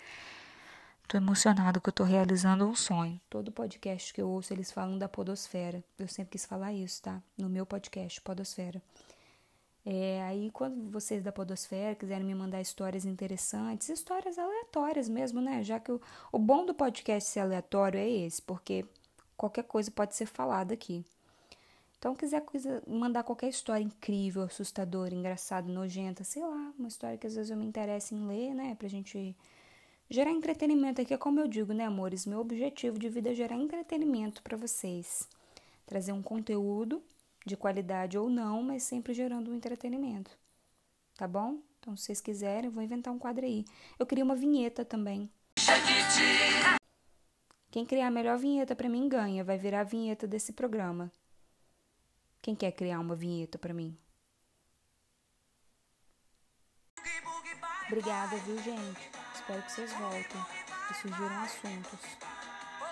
Tô 1.06 1.16
emocionado 1.16 1.80
que 1.80 1.88
eu 1.88 1.92
tô 1.92 2.02
realizando 2.02 2.66
um 2.66 2.74
sonho. 2.74 3.20
Todo 3.30 3.52
podcast 3.52 4.12
que 4.12 4.20
eu 4.20 4.28
ouço, 4.28 4.52
eles 4.52 4.72
falam 4.72 4.98
da 4.98 5.08
Podosfera. 5.08 5.84
Eu 5.96 6.08
sempre 6.08 6.32
quis 6.32 6.44
falar 6.44 6.72
isso, 6.72 7.00
tá? 7.02 7.22
No 7.38 7.48
meu 7.48 7.64
podcast, 7.64 8.20
Podosfera. 8.20 8.82
É, 9.88 10.20
aí, 10.24 10.50
quando 10.50 10.90
vocês 10.90 11.22
da 11.22 11.30
Podosfera 11.30 11.94
quiserem 11.94 12.26
me 12.26 12.34
mandar 12.34 12.60
histórias 12.60 13.04
interessantes, 13.04 13.88
histórias 13.88 14.36
aleatórias 14.36 15.08
mesmo, 15.08 15.40
né? 15.40 15.62
Já 15.62 15.78
que 15.78 15.92
o, 15.92 16.00
o 16.32 16.38
bom 16.40 16.66
do 16.66 16.74
podcast 16.74 17.30
ser 17.30 17.38
aleatório 17.38 18.00
é 18.00 18.08
esse, 18.08 18.42
porque 18.42 18.84
qualquer 19.36 19.62
coisa 19.62 19.88
pode 19.88 20.16
ser 20.16 20.26
falada 20.26 20.74
aqui. 20.74 21.04
Então, 21.98 22.16
quiser 22.16 22.42
mandar 22.84 23.22
qualquer 23.22 23.48
história 23.48 23.84
incrível, 23.84 24.42
assustadora, 24.42 25.14
engraçada, 25.14 25.70
nojenta, 25.72 26.24
sei 26.24 26.42
lá, 26.42 26.72
uma 26.76 26.88
história 26.88 27.16
que 27.16 27.26
às 27.28 27.36
vezes 27.36 27.50
eu 27.52 27.56
me 27.56 27.64
interesse 27.64 28.12
em 28.12 28.26
ler, 28.26 28.54
né? 28.54 28.74
Pra 28.74 28.88
gente 28.88 29.36
gerar 30.10 30.32
entretenimento 30.32 31.00
aqui, 31.00 31.14
é 31.14 31.16
como 31.16 31.38
eu 31.38 31.46
digo, 31.46 31.72
né, 31.72 31.84
amores? 31.84 32.26
Meu 32.26 32.40
objetivo 32.40 32.98
de 32.98 33.08
vida 33.08 33.30
é 33.30 33.34
gerar 33.34 33.54
entretenimento 33.54 34.42
para 34.42 34.56
vocês. 34.56 35.28
Trazer 35.86 36.10
um 36.10 36.22
conteúdo 36.22 37.00
de 37.46 37.56
qualidade 37.56 38.18
ou 38.18 38.28
não, 38.28 38.60
mas 38.62 38.82
sempre 38.82 39.14
gerando 39.14 39.50
um 39.50 39.54
entretenimento. 39.54 40.36
Tá 41.16 41.26
bom? 41.28 41.60
Então, 41.78 41.96
se 41.96 42.04
vocês 42.04 42.20
quiserem, 42.20 42.66
eu 42.66 42.72
vou 42.72 42.82
inventar 42.82 43.14
um 43.14 43.18
quadro 43.18 43.46
aí. 43.46 43.64
Eu 43.98 44.04
queria 44.04 44.24
uma 44.24 44.34
vinheta 44.34 44.84
também. 44.84 45.30
Quem 47.70 47.86
criar 47.86 48.08
a 48.08 48.10
melhor 48.10 48.36
vinheta 48.36 48.74
para 48.74 48.88
mim 48.88 49.08
ganha, 49.08 49.44
vai 49.44 49.56
virar 49.56 49.80
a 49.80 49.84
vinheta 49.84 50.26
desse 50.26 50.52
programa. 50.52 51.12
Quem 52.42 52.54
quer 52.54 52.72
criar 52.72 52.98
uma 52.98 53.14
vinheta 53.14 53.58
para 53.58 53.72
mim? 53.72 53.96
Obrigada, 57.86 58.36
viu, 58.38 58.58
gente? 58.62 59.10
Espero 59.34 59.62
que 59.62 59.72
vocês 59.72 59.92
voltem 59.92 60.40
e 60.90 60.94
surgiram 60.94 61.42
assuntos. 61.42 62.00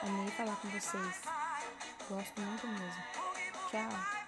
Amei 0.03 0.29
falar 0.29 0.57
com 0.61 0.69
vocês. 0.69 1.23
Gosto 2.09 2.41
muito 2.41 2.69
mesmo. 2.69 3.03
Tchau. 3.71 4.24